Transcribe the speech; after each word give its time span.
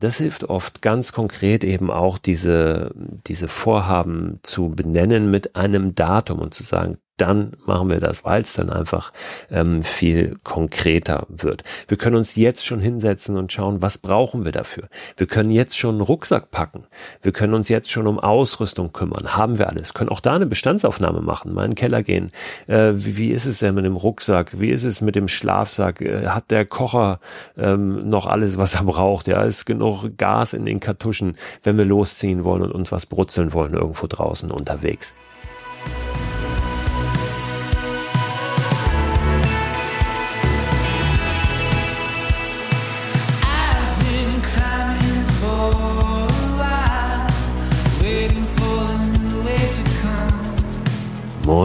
Das 0.00 0.16
hilft 0.16 0.44
oft 0.44 0.80
ganz 0.80 1.12
konkret 1.12 1.62
eben 1.62 1.90
auch 1.90 2.16
diese, 2.18 2.90
diese 3.26 3.48
Vorhaben 3.48 4.40
zu 4.42 4.70
benennen 4.70 5.30
mit 5.30 5.56
einem 5.56 5.94
Datum 5.94 6.40
und 6.40 6.54
zu 6.54 6.62
sagen, 6.62 6.98
dann 7.20 7.52
machen 7.66 7.90
wir 7.90 8.00
das, 8.00 8.24
weil 8.24 8.40
es 8.40 8.54
dann 8.54 8.70
einfach 8.70 9.12
ähm, 9.50 9.82
viel 9.82 10.36
konkreter 10.42 11.26
wird. 11.28 11.62
Wir 11.88 11.98
können 11.98 12.16
uns 12.16 12.36
jetzt 12.36 12.64
schon 12.64 12.80
hinsetzen 12.80 13.36
und 13.36 13.52
schauen, 13.52 13.82
was 13.82 13.98
brauchen 13.98 14.44
wir 14.44 14.52
dafür. 14.52 14.88
Wir 15.16 15.26
können 15.26 15.50
jetzt 15.50 15.76
schon 15.76 15.96
einen 15.96 16.00
Rucksack 16.00 16.50
packen. 16.50 16.84
Wir 17.22 17.32
können 17.32 17.54
uns 17.54 17.68
jetzt 17.68 17.90
schon 17.90 18.06
um 18.06 18.18
Ausrüstung 18.18 18.92
kümmern. 18.92 19.36
Haben 19.36 19.58
wir 19.58 19.68
alles. 19.68 19.94
Können 19.94 20.10
auch 20.10 20.20
da 20.20 20.34
eine 20.34 20.46
Bestandsaufnahme 20.46 21.20
machen, 21.20 21.52
mal 21.52 21.64
in 21.64 21.72
den 21.72 21.76
Keller 21.76 22.02
gehen. 22.02 22.30
Äh, 22.66 22.92
wie, 22.94 23.16
wie 23.16 23.30
ist 23.30 23.46
es 23.46 23.58
denn 23.58 23.74
mit 23.74 23.84
dem 23.84 23.96
Rucksack? 23.96 24.58
Wie 24.58 24.70
ist 24.70 24.84
es 24.84 25.00
mit 25.00 25.14
dem 25.14 25.28
Schlafsack? 25.28 26.00
Äh, 26.00 26.28
hat 26.28 26.50
der 26.50 26.64
Kocher 26.64 27.20
ähm, 27.58 28.08
noch 28.08 28.26
alles, 28.26 28.56
was 28.56 28.76
er 28.76 28.84
braucht? 28.84 29.26
Ja, 29.26 29.42
ist 29.42 29.66
genug 29.66 30.16
Gas 30.16 30.54
in 30.54 30.64
den 30.64 30.80
Kartuschen, 30.80 31.36
wenn 31.62 31.76
wir 31.76 31.84
losziehen 31.84 32.44
wollen 32.44 32.62
und 32.62 32.72
uns 32.72 32.92
was 32.92 33.06
brutzeln 33.06 33.52
wollen 33.52 33.74
irgendwo 33.74 34.06
draußen 34.06 34.50
unterwegs. 34.50 35.14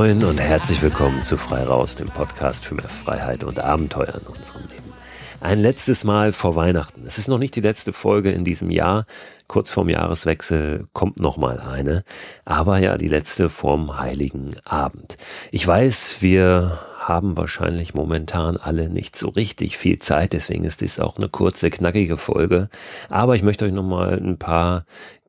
Moin 0.05 0.23
und 0.23 0.39
herzlich 0.39 0.83
willkommen 0.83 1.23
zu 1.23 1.35
Frei 1.35 1.63
Raus, 1.63 1.95
dem 1.95 2.09
Podcast 2.09 2.63
für 2.63 2.75
mehr 2.75 2.87
Freiheit 2.87 3.43
und 3.43 3.59
Abenteuer 3.59 4.13
in 4.13 4.27
unserem 4.27 4.61
Leben. 4.61 4.93
Ein 5.41 5.57
letztes 5.57 6.03
Mal 6.03 6.31
vor 6.31 6.55
Weihnachten. 6.55 7.01
Es 7.07 7.17
ist 7.17 7.27
noch 7.27 7.39
nicht 7.39 7.55
die 7.55 7.61
letzte 7.61 7.91
Folge 7.91 8.29
in 8.29 8.43
diesem 8.43 8.69
Jahr. 8.69 9.07
Kurz 9.47 9.71
vorm 9.71 9.89
Jahreswechsel 9.89 10.85
kommt 10.93 11.19
noch 11.19 11.37
mal 11.37 11.59
eine. 11.59 12.03
Aber 12.45 12.77
ja, 12.77 12.99
die 12.99 13.07
letzte 13.07 13.49
vorm 13.49 13.97
Heiligen 13.97 14.55
Abend. 14.63 15.17
Ich 15.49 15.65
weiß, 15.65 16.17
wir 16.21 16.77
haben 16.99 17.35
wahrscheinlich 17.35 17.95
momentan 17.95 18.57
alle 18.57 18.89
nicht 18.89 19.15
so 19.15 19.29
richtig 19.29 19.75
viel 19.75 19.97
Zeit, 19.97 20.33
deswegen 20.33 20.65
ist 20.65 20.81
dies 20.81 20.99
auch 20.99 21.17
eine 21.17 21.29
kurze, 21.29 21.71
knackige 21.71 22.17
Folge. 22.17 22.69
Aber 23.09 23.35
ich 23.35 23.41
möchte 23.41 23.65
euch 23.65 23.73
noch 23.73 23.81
mal 23.81 24.19
ein 24.19 24.37
paar 24.37 24.85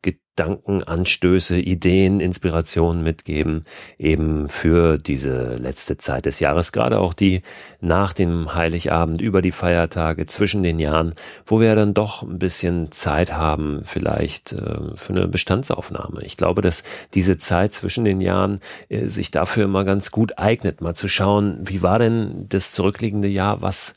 Gedanken, 0.06 0.82
Anstöße, 0.82 1.58
Ideen, 1.58 2.20
Inspirationen 2.20 3.02
mitgeben, 3.02 3.62
eben 3.98 4.48
für 4.48 4.98
diese 4.98 5.56
letzte 5.56 5.96
Zeit 5.96 6.26
des 6.26 6.38
Jahres, 6.40 6.70
gerade 6.72 7.00
auch 7.00 7.14
die 7.14 7.42
nach 7.80 8.12
dem 8.12 8.54
Heiligabend, 8.54 9.20
über 9.20 9.42
die 9.42 9.50
Feiertage, 9.50 10.26
zwischen 10.26 10.62
den 10.62 10.78
Jahren, 10.78 11.14
wo 11.44 11.58
wir 11.58 11.74
dann 11.74 11.94
doch 11.94 12.22
ein 12.22 12.38
bisschen 12.38 12.92
Zeit 12.92 13.32
haben, 13.32 13.80
vielleicht 13.84 14.52
äh, 14.52 14.78
für 14.94 15.12
eine 15.12 15.26
Bestandsaufnahme. 15.26 16.22
Ich 16.22 16.36
glaube, 16.36 16.62
dass 16.62 16.84
diese 17.14 17.38
Zeit 17.38 17.72
zwischen 17.72 18.04
den 18.04 18.20
Jahren 18.20 18.60
äh, 18.88 19.06
sich 19.06 19.30
dafür 19.30 19.64
immer 19.64 19.84
ganz 19.84 20.12
gut 20.12 20.38
eignet, 20.38 20.82
mal 20.82 20.94
zu 20.94 21.08
schauen, 21.08 21.58
wie 21.62 21.82
war 21.82 21.98
denn 21.98 22.46
das 22.48 22.72
zurückliegende 22.72 23.28
Jahr, 23.28 23.62
was 23.62 23.94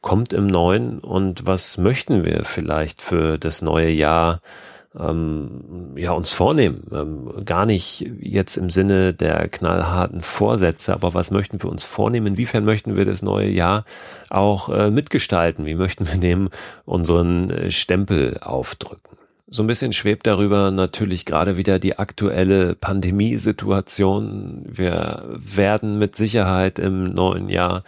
kommt 0.00 0.32
im 0.32 0.46
Neuen 0.46 1.00
und 1.00 1.46
was 1.46 1.76
möchten 1.78 2.24
wir 2.24 2.44
vielleicht 2.44 3.02
für 3.02 3.38
das 3.38 3.62
neue 3.62 3.90
Jahr 3.90 4.40
ähm, 4.98 5.92
ja, 5.96 6.12
uns 6.12 6.32
vornehmen. 6.32 6.86
Ähm, 6.92 7.44
gar 7.44 7.66
nicht 7.66 8.04
jetzt 8.20 8.56
im 8.56 8.70
Sinne 8.70 9.12
der 9.12 9.48
knallharten 9.48 10.20
Vorsätze, 10.20 10.92
aber 10.92 11.14
was 11.14 11.30
möchten 11.30 11.62
wir 11.62 11.70
uns 11.70 11.84
vornehmen? 11.84 12.28
Inwiefern 12.28 12.64
möchten 12.64 12.96
wir 12.96 13.04
das 13.04 13.22
neue 13.22 13.48
Jahr 13.48 13.84
auch 14.30 14.68
äh, 14.68 14.90
mitgestalten? 14.90 15.64
Wie 15.66 15.76
möchten 15.76 16.06
wir 16.08 16.18
dem 16.18 16.50
unseren 16.84 17.50
äh, 17.50 17.70
Stempel 17.70 18.38
aufdrücken? 18.40 19.19
So 19.52 19.64
ein 19.64 19.66
bisschen 19.66 19.92
schwebt 19.92 20.28
darüber 20.28 20.70
natürlich 20.70 21.24
gerade 21.24 21.56
wieder 21.56 21.80
die 21.80 21.98
aktuelle 21.98 22.76
Pandemiesituation. 22.76 24.62
Wir 24.64 25.24
werden 25.38 25.98
mit 25.98 26.14
Sicherheit 26.14 26.78
im 26.78 27.12
neuen 27.12 27.48
Jahr 27.48 27.82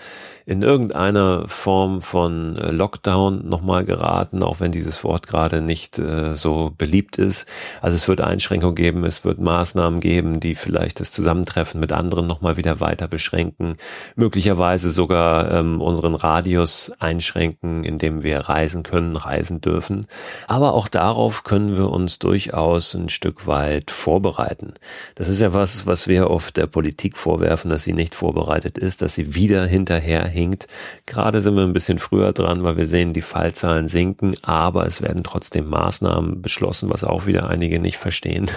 in 0.45 0.63
irgendeiner 0.63 1.47
Form 1.47 2.01
von 2.01 2.57
Lockdown 2.57 3.49
nochmal 3.49 3.85
geraten, 3.85 4.43
auch 4.43 4.59
wenn 4.59 4.73
dieses 4.73 5.05
Wort 5.05 5.29
gerade 5.29 5.61
nicht 5.61 6.01
äh, 6.01 6.35
so 6.35 6.73
beliebt 6.77 7.17
ist. 7.17 7.47
Also 7.81 7.95
es 7.95 8.09
wird 8.09 8.23
Einschränkungen 8.23 8.75
geben, 8.75 9.05
es 9.05 9.25
wird 9.25 9.39
Maßnahmen 9.39 10.01
geben, 10.01 10.41
die 10.41 10.57
vielleicht 10.57 10.99
das 10.99 11.13
Zusammentreffen 11.13 11.79
mit 11.79 11.93
anderen 11.93 12.27
nochmal 12.27 12.57
wieder 12.57 12.81
weiter 12.81 13.07
beschränken, 13.07 13.77
möglicherweise 14.17 14.91
sogar 14.91 15.53
ähm, 15.53 15.81
unseren 15.81 16.17
Radius 16.17 16.91
einschränken, 16.99 17.85
indem 17.85 18.25
wir 18.25 18.41
reisen 18.41 18.83
können, 18.83 19.15
reisen 19.15 19.61
dürfen. 19.61 20.05
Aber 20.49 20.75
auch 20.75 20.89
darauf 20.89 21.45
können 21.53 21.77
wir 21.77 21.91
uns 21.91 22.19
durchaus 22.19 22.95
ein 22.95 23.11
Stück 23.11 23.47
weit 23.47 23.91
vorbereiten. 23.91 24.73
Das 25.17 25.29
ist 25.29 25.43
ja 25.43 25.53
was, 25.53 25.87
was 25.87 26.09
wir 26.09 26.31
oft 26.31 26.57
der 26.57 26.67
Politik 26.67 27.15
vorwerfen, 27.19 27.71
dass 27.71 27.85
sie 27.85 27.93
nicht 27.93 28.15
vorbereitet 28.15 28.79
ist, 28.79 29.03
dass 29.03 29.17
sie 29.17 29.35
wieder 29.35 29.67
hinterher 29.67 30.25
hinkt. 30.25 30.67
Gerade 31.05 31.43
sind 31.43 31.55
wir 31.55 31.65
ein 31.65 31.75
bisschen 31.75 31.99
früher 31.99 32.33
dran, 32.33 32.63
weil 32.63 32.79
wir 32.79 32.87
sehen, 32.87 33.13
die 33.13 33.21
Fallzahlen 33.21 33.91
sinken, 33.91 34.35
aber 34.41 34.87
es 34.87 35.03
werden 35.03 35.25
trotzdem 35.25 35.69
Maßnahmen 35.69 36.41
beschlossen, 36.41 36.89
was 36.89 37.05
auch 37.05 37.27
wieder 37.27 37.51
einige 37.51 37.81
nicht 37.81 37.99
verstehen. 37.99 38.51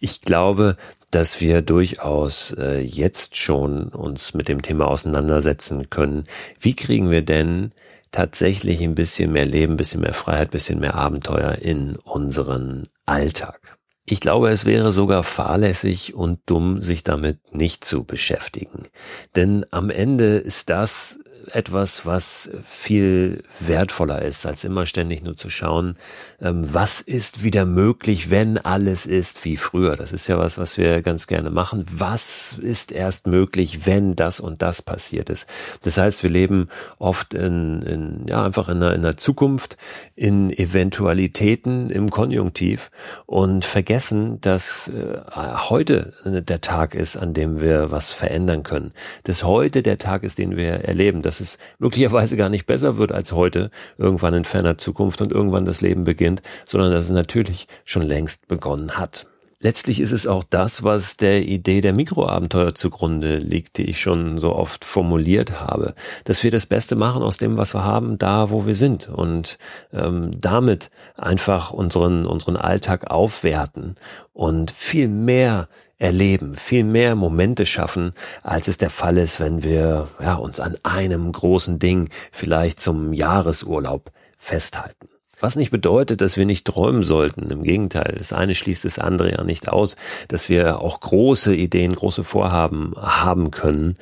Ich 0.00 0.20
glaube, 0.22 0.76
dass 1.12 1.40
wir 1.40 1.62
durchaus 1.62 2.50
äh, 2.58 2.80
jetzt 2.80 3.36
schon 3.36 3.90
uns 3.90 4.34
mit 4.34 4.48
dem 4.48 4.60
Thema 4.60 4.88
auseinandersetzen 4.88 5.88
können. 5.88 6.24
Wie 6.58 6.74
kriegen 6.74 7.12
wir 7.12 7.22
denn 7.22 7.70
tatsächlich 8.12 8.82
ein 8.82 8.94
bisschen 8.94 9.32
mehr 9.32 9.46
Leben, 9.46 9.74
ein 9.74 9.76
bisschen 9.76 10.00
mehr 10.00 10.14
Freiheit, 10.14 10.48
ein 10.48 10.52
bisschen 10.52 10.80
mehr 10.80 10.94
Abenteuer 10.94 11.56
in 11.56 11.96
unseren 11.96 12.84
Alltag? 13.06 13.78
Ich 14.04 14.20
glaube, 14.20 14.50
es 14.50 14.64
wäre 14.64 14.90
sogar 14.90 15.22
fahrlässig 15.22 16.14
und 16.14 16.40
dumm, 16.46 16.82
sich 16.82 17.04
damit 17.04 17.54
nicht 17.54 17.84
zu 17.84 18.04
beschäftigen. 18.04 18.88
Denn 19.36 19.64
am 19.70 19.88
Ende 19.88 20.38
ist 20.38 20.70
das 20.70 21.20
etwas, 21.54 22.06
was 22.06 22.50
viel 22.62 23.42
wertvoller 23.58 24.22
ist, 24.22 24.46
als 24.46 24.64
immer 24.64 24.86
ständig 24.86 25.22
nur 25.22 25.36
zu 25.36 25.50
schauen, 25.50 25.94
ähm, 26.40 26.64
was 26.72 27.00
ist 27.00 27.42
wieder 27.44 27.64
möglich, 27.64 28.30
wenn 28.30 28.58
alles 28.58 29.06
ist 29.06 29.44
wie 29.44 29.56
früher. 29.56 29.96
Das 29.96 30.12
ist 30.12 30.26
ja 30.26 30.38
was, 30.38 30.58
was 30.58 30.76
wir 30.78 31.02
ganz 31.02 31.26
gerne 31.26 31.50
machen. 31.50 31.84
Was 31.90 32.58
ist 32.60 32.92
erst 32.92 33.26
möglich, 33.26 33.86
wenn 33.86 34.16
das 34.16 34.40
und 34.40 34.62
das 34.62 34.82
passiert 34.82 35.30
ist? 35.30 35.46
Das 35.82 35.98
heißt, 35.98 36.22
wir 36.22 36.30
leben 36.30 36.68
oft 36.98 37.34
in, 37.34 37.82
in 37.82 38.26
ja, 38.28 38.44
einfach 38.44 38.68
in 38.68 38.76
einer, 38.76 38.94
in 38.94 39.04
einer 39.04 39.16
Zukunft, 39.16 39.76
in 40.14 40.50
Eventualitäten 40.50 41.90
im 41.90 42.10
Konjunktiv 42.10 42.90
und 43.26 43.64
vergessen, 43.64 44.40
dass 44.40 44.88
äh, 44.88 45.20
heute 45.68 46.14
der 46.24 46.60
Tag 46.60 46.94
ist, 46.94 47.16
an 47.16 47.34
dem 47.34 47.60
wir 47.60 47.90
was 47.90 48.12
verändern 48.12 48.62
können. 48.62 48.92
Dass 49.24 49.44
heute 49.44 49.82
der 49.82 49.98
Tag 49.98 50.22
ist, 50.22 50.38
den 50.38 50.56
wir 50.56 50.84
erleben 50.84 51.22
es 51.40 51.58
möglicherweise 51.78 52.36
gar 52.36 52.48
nicht 52.48 52.66
besser 52.66 52.96
wird 52.96 53.12
als 53.12 53.32
heute, 53.32 53.70
irgendwann 53.98 54.34
in 54.34 54.44
ferner 54.44 54.78
Zukunft 54.78 55.20
und 55.20 55.32
irgendwann 55.32 55.64
das 55.64 55.80
Leben 55.80 56.04
beginnt, 56.04 56.42
sondern 56.66 56.92
dass 56.92 57.04
es 57.04 57.10
natürlich 57.10 57.66
schon 57.84 58.02
längst 58.02 58.48
begonnen 58.48 58.98
hat. 58.98 59.26
Letztlich 59.62 60.00
ist 60.00 60.12
es 60.12 60.26
auch 60.26 60.42
das, 60.42 60.84
was 60.84 61.18
der 61.18 61.42
Idee 61.42 61.82
der 61.82 61.92
Mikroabenteuer 61.92 62.74
zugrunde 62.74 63.36
liegt, 63.36 63.76
die 63.76 63.90
ich 63.90 64.00
schon 64.00 64.38
so 64.38 64.54
oft 64.54 64.86
formuliert 64.86 65.60
habe, 65.60 65.94
dass 66.24 66.42
wir 66.42 66.50
das 66.50 66.64
Beste 66.64 66.96
machen 66.96 67.22
aus 67.22 67.36
dem, 67.36 67.58
was 67.58 67.74
wir 67.74 67.84
haben, 67.84 68.16
da, 68.16 68.50
wo 68.50 68.64
wir 68.64 68.74
sind 68.74 69.10
und 69.10 69.58
ähm, 69.92 70.30
damit 70.34 70.90
einfach 71.18 71.72
unseren 71.72 72.24
unseren 72.24 72.56
Alltag 72.56 73.10
aufwerten 73.10 73.96
und 74.32 74.70
viel 74.70 75.08
mehr 75.08 75.68
erleben, 76.00 76.56
viel 76.56 76.82
mehr 76.82 77.14
Momente 77.14 77.66
schaffen, 77.66 78.12
als 78.42 78.66
es 78.66 78.78
der 78.78 78.90
Fall 78.90 79.16
ist, 79.18 79.38
wenn 79.38 79.62
wir 79.62 80.08
ja, 80.20 80.34
uns 80.34 80.58
an 80.58 80.76
einem 80.82 81.30
großen 81.30 81.78
Ding 81.78 82.08
vielleicht 82.32 82.80
zum 82.80 83.12
Jahresurlaub 83.12 84.10
festhalten. 84.36 85.08
Was 85.40 85.56
nicht 85.56 85.70
bedeutet, 85.70 86.20
dass 86.20 86.36
wir 86.36 86.44
nicht 86.44 86.66
träumen 86.66 87.02
sollten. 87.02 87.50
Im 87.50 87.62
Gegenteil, 87.62 88.14
das 88.18 88.32
eine 88.32 88.54
schließt 88.54 88.84
das 88.84 88.98
andere 88.98 89.32
ja 89.32 89.44
nicht 89.44 89.70
aus, 89.70 89.96
dass 90.28 90.48
wir 90.50 90.80
auch 90.80 91.00
große 91.00 91.54
Ideen, 91.54 91.94
große 91.94 92.24
Vorhaben 92.24 92.92
haben 92.96 93.50
können. 93.50 93.96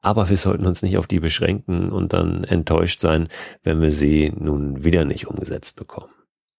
Aber 0.00 0.28
wir 0.28 0.36
sollten 0.36 0.66
uns 0.66 0.82
nicht 0.82 0.98
auf 0.98 1.06
die 1.06 1.20
beschränken 1.20 1.90
und 1.90 2.12
dann 2.12 2.42
enttäuscht 2.42 3.00
sein, 3.00 3.28
wenn 3.62 3.80
wir 3.80 3.92
sie 3.92 4.32
nun 4.36 4.82
wieder 4.82 5.04
nicht 5.04 5.28
umgesetzt 5.28 5.76
bekommen. 5.76 6.10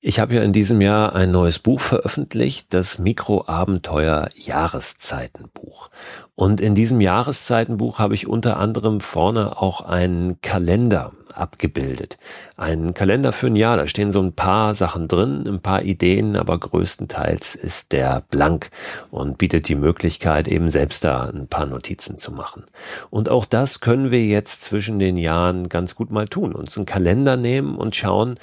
Ich 0.04 0.20
habe 0.20 0.34
ja 0.34 0.42
in 0.42 0.52
diesem 0.52 0.82
Jahr 0.82 1.14
ein 1.14 1.30
neues 1.30 1.60
Buch 1.60 1.80
veröffentlicht, 1.80 2.74
das 2.74 2.98
Mikroabenteuer 2.98 4.30
Jahreszeitenbuch. 4.36 5.92
Und 6.34 6.60
in 6.60 6.74
diesem 6.74 7.02
Jahreszeitenbuch 7.02 8.00
habe 8.00 8.16
ich 8.16 8.28
unter 8.28 8.58
anderem 8.58 9.00
vorne 9.00 9.62
auch 9.62 9.82
einen 9.82 10.42
Kalender 10.42 11.12
abgebildet. 11.36 12.18
Ein 12.58 12.96
Kalender 12.96 13.32
für 13.32 13.46
ein 13.46 13.56
Jahr, 13.56 13.78
da 13.78 13.86
stehen 13.86 14.12
so 14.12 14.24
ein 14.24 14.34
paar 14.34 14.74
Sachen 14.74 15.08
drin, 15.08 15.44
ein 15.48 15.62
paar 15.62 15.84
Ideen, 15.84 16.36
aber 16.36 16.60
größtenteils 16.60 17.54
ist 17.54 17.92
der 17.92 18.24
blank 18.32 18.72
und 19.12 19.38
bietet 19.38 19.70
die 19.70 19.76
Möglichkeit, 19.76 20.48
eben 20.48 20.72
selbst 20.72 21.04
da 21.04 21.30
ein 21.30 21.48
paar 21.48 21.68
Notizen 21.68 22.18
zu 22.18 22.32
machen. 22.32 22.66
Und 23.12 23.30
auch 23.30 23.46
das 23.46 23.82
können 23.82 24.10
wir 24.10 24.26
jetzt 24.26 24.64
zwischen 24.64 24.98
den 24.98 25.16
Jahren 25.16 25.70
ganz 25.70 25.94
gut 25.94 26.10
mal 26.10 26.28
tun, 26.28 26.54
uns 26.54 26.76
einen 26.76 26.88
Kalender 26.88 27.38
nehmen 27.38 27.76
und 27.76 27.96
schauen, 27.96 28.40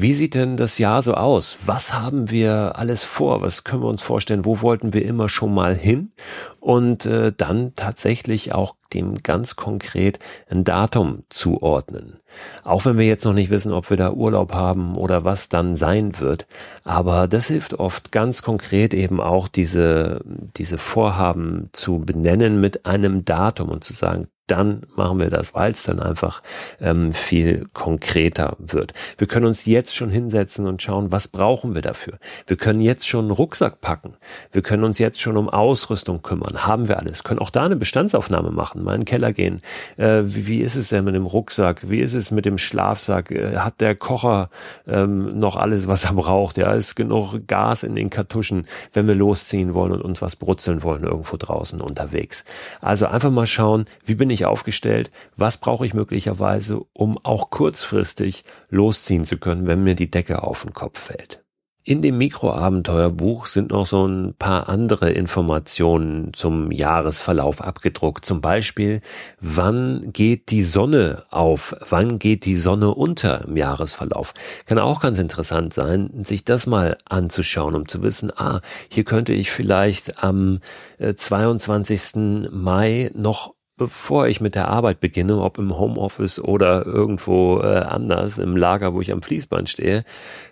Wie 0.00 0.14
sieht 0.14 0.34
denn 0.34 0.56
das 0.56 0.78
Jahr 0.78 1.02
so 1.02 1.14
aus? 1.14 1.58
Was 1.66 1.92
haben 1.92 2.30
wir 2.30 2.78
alles 2.78 3.04
vor? 3.04 3.42
Was 3.42 3.64
können 3.64 3.82
wir 3.82 3.88
uns 3.88 4.00
vorstellen? 4.00 4.44
Wo 4.44 4.62
wollten 4.62 4.94
wir 4.94 5.04
immer 5.04 5.28
schon 5.28 5.52
mal 5.52 5.74
hin? 5.74 6.12
Und 6.60 7.04
äh, 7.04 7.32
dann 7.36 7.72
tatsächlich 7.74 8.54
auch 8.54 8.76
dem 8.94 9.16
ganz 9.16 9.56
konkret 9.56 10.20
ein 10.48 10.62
Datum 10.62 11.24
zuordnen. 11.30 12.20
Auch 12.62 12.84
wenn 12.84 12.96
wir 12.96 13.06
jetzt 13.06 13.24
noch 13.24 13.32
nicht 13.32 13.50
wissen, 13.50 13.72
ob 13.72 13.90
wir 13.90 13.96
da 13.96 14.12
Urlaub 14.12 14.54
haben 14.54 14.94
oder 14.94 15.24
was 15.24 15.48
dann 15.48 15.74
sein 15.74 16.20
wird. 16.20 16.46
Aber 16.84 17.26
das 17.26 17.48
hilft 17.48 17.74
oft 17.80 18.12
ganz 18.12 18.42
konkret 18.42 18.94
eben 18.94 19.20
auch 19.20 19.48
diese, 19.48 20.20
diese 20.56 20.78
Vorhaben 20.78 21.70
zu 21.72 21.98
benennen 21.98 22.60
mit 22.60 22.86
einem 22.86 23.24
Datum 23.24 23.68
und 23.68 23.82
zu 23.82 23.94
sagen, 23.94 24.28
dann 24.50 24.82
machen 24.96 25.20
wir 25.20 25.30
das, 25.30 25.54
weil 25.54 25.70
es 25.70 25.84
dann 25.84 26.00
einfach 26.00 26.42
ähm, 26.80 27.12
viel 27.12 27.66
konkreter 27.72 28.56
wird. 28.58 28.92
Wir 29.16 29.26
können 29.26 29.46
uns 29.46 29.66
jetzt 29.66 29.94
schon 29.94 30.10
hinsetzen 30.10 30.66
und 30.66 30.82
schauen, 30.82 31.12
was 31.12 31.28
brauchen 31.28 31.74
wir 31.74 31.82
dafür. 31.82 32.18
Wir 32.46 32.56
können 32.56 32.80
jetzt 32.80 33.06
schon 33.06 33.26
einen 33.26 33.30
Rucksack 33.30 33.80
packen. 33.80 34.14
Wir 34.52 34.62
können 34.62 34.84
uns 34.84 34.98
jetzt 34.98 35.20
schon 35.20 35.36
um 35.36 35.48
Ausrüstung 35.48 36.22
kümmern. 36.22 36.66
Haben 36.66 36.88
wir 36.88 36.98
alles. 36.98 37.22
Können 37.22 37.40
auch 37.40 37.50
da 37.50 37.64
eine 37.64 37.76
Bestandsaufnahme 37.76 38.50
machen, 38.50 38.82
mal 38.82 38.94
in 38.94 39.02
den 39.02 39.04
Keller 39.04 39.32
gehen. 39.32 39.60
Äh, 39.96 40.22
wie, 40.24 40.46
wie 40.46 40.60
ist 40.60 40.76
es 40.76 40.88
denn 40.88 41.04
mit 41.04 41.14
dem 41.14 41.26
Rucksack? 41.26 41.88
Wie 41.90 42.00
ist 42.00 42.14
es 42.14 42.30
mit 42.30 42.44
dem 42.44 42.58
Schlafsack? 42.58 43.30
Äh, 43.30 43.58
hat 43.58 43.80
der 43.80 43.94
Kocher 43.94 44.50
ähm, 44.86 45.38
noch 45.38 45.56
alles, 45.56 45.88
was 45.88 46.04
er 46.06 46.14
braucht? 46.14 46.56
Ja, 46.56 46.72
ist 46.72 46.96
genug 46.96 47.46
Gas 47.46 47.82
in 47.82 47.94
den 47.94 48.10
Kartuschen, 48.10 48.66
wenn 48.92 49.06
wir 49.06 49.14
losziehen 49.14 49.74
wollen 49.74 49.92
und 49.92 50.02
uns 50.02 50.22
was 50.22 50.36
brutzeln 50.36 50.82
wollen 50.82 51.04
irgendwo 51.04 51.36
draußen 51.36 51.80
unterwegs. 51.80 52.44
Also 52.80 53.06
einfach 53.06 53.30
mal 53.30 53.46
schauen, 53.46 53.84
wie 54.04 54.14
bin 54.14 54.30
ich 54.30 54.37
ich 54.38 54.46
aufgestellt? 54.46 55.10
Was 55.36 55.56
brauche 55.56 55.86
ich 55.86 55.94
möglicherweise, 55.94 56.80
um 56.92 57.18
auch 57.18 57.50
kurzfristig 57.50 58.44
losziehen 58.70 59.24
zu 59.24 59.38
können, 59.38 59.66
wenn 59.66 59.84
mir 59.84 59.94
die 59.94 60.10
Decke 60.10 60.42
auf 60.42 60.62
den 60.62 60.72
Kopf 60.72 60.98
fällt? 60.98 61.42
In 61.88 62.02
dem 62.02 62.18
Mikroabenteuerbuch 62.18 63.46
sind 63.46 63.70
noch 63.70 63.86
so 63.86 64.06
ein 64.06 64.34
paar 64.38 64.68
andere 64.68 65.10
Informationen 65.10 66.34
zum 66.34 66.70
Jahresverlauf 66.70 67.62
abgedruckt. 67.62 68.26
Zum 68.26 68.42
Beispiel, 68.42 69.00
wann 69.40 70.12
geht 70.12 70.50
die 70.50 70.64
Sonne 70.64 71.24
auf? 71.30 71.74
Wann 71.88 72.18
geht 72.18 72.44
die 72.44 72.56
Sonne 72.56 72.92
unter 72.92 73.46
im 73.46 73.56
Jahresverlauf? 73.56 74.34
Kann 74.66 74.78
auch 74.78 75.00
ganz 75.00 75.18
interessant 75.18 75.72
sein, 75.72 76.10
sich 76.24 76.44
das 76.44 76.66
mal 76.66 76.98
anzuschauen, 77.08 77.74
um 77.74 77.88
zu 77.88 78.02
wissen, 78.02 78.30
ah, 78.36 78.60
hier 78.90 79.04
könnte 79.04 79.32
ich 79.32 79.50
vielleicht 79.50 80.22
am 80.22 80.58
22. 80.98 82.16
Äh, 82.16 82.48
Mai 82.50 83.10
noch 83.14 83.54
bevor 83.78 84.26
ich 84.26 84.40
mit 84.40 84.54
der 84.54 84.68
Arbeit 84.68 85.00
beginne, 85.00 85.40
ob 85.40 85.58
im 85.58 85.78
Homeoffice 85.78 86.42
oder 86.42 86.84
irgendwo 86.84 87.60
äh, 87.60 87.78
anders 87.78 88.38
im 88.38 88.56
Lager, 88.56 88.92
wo 88.92 89.00
ich 89.00 89.12
am 89.12 89.22
Fließband 89.22 89.68
stehe, 89.68 90.04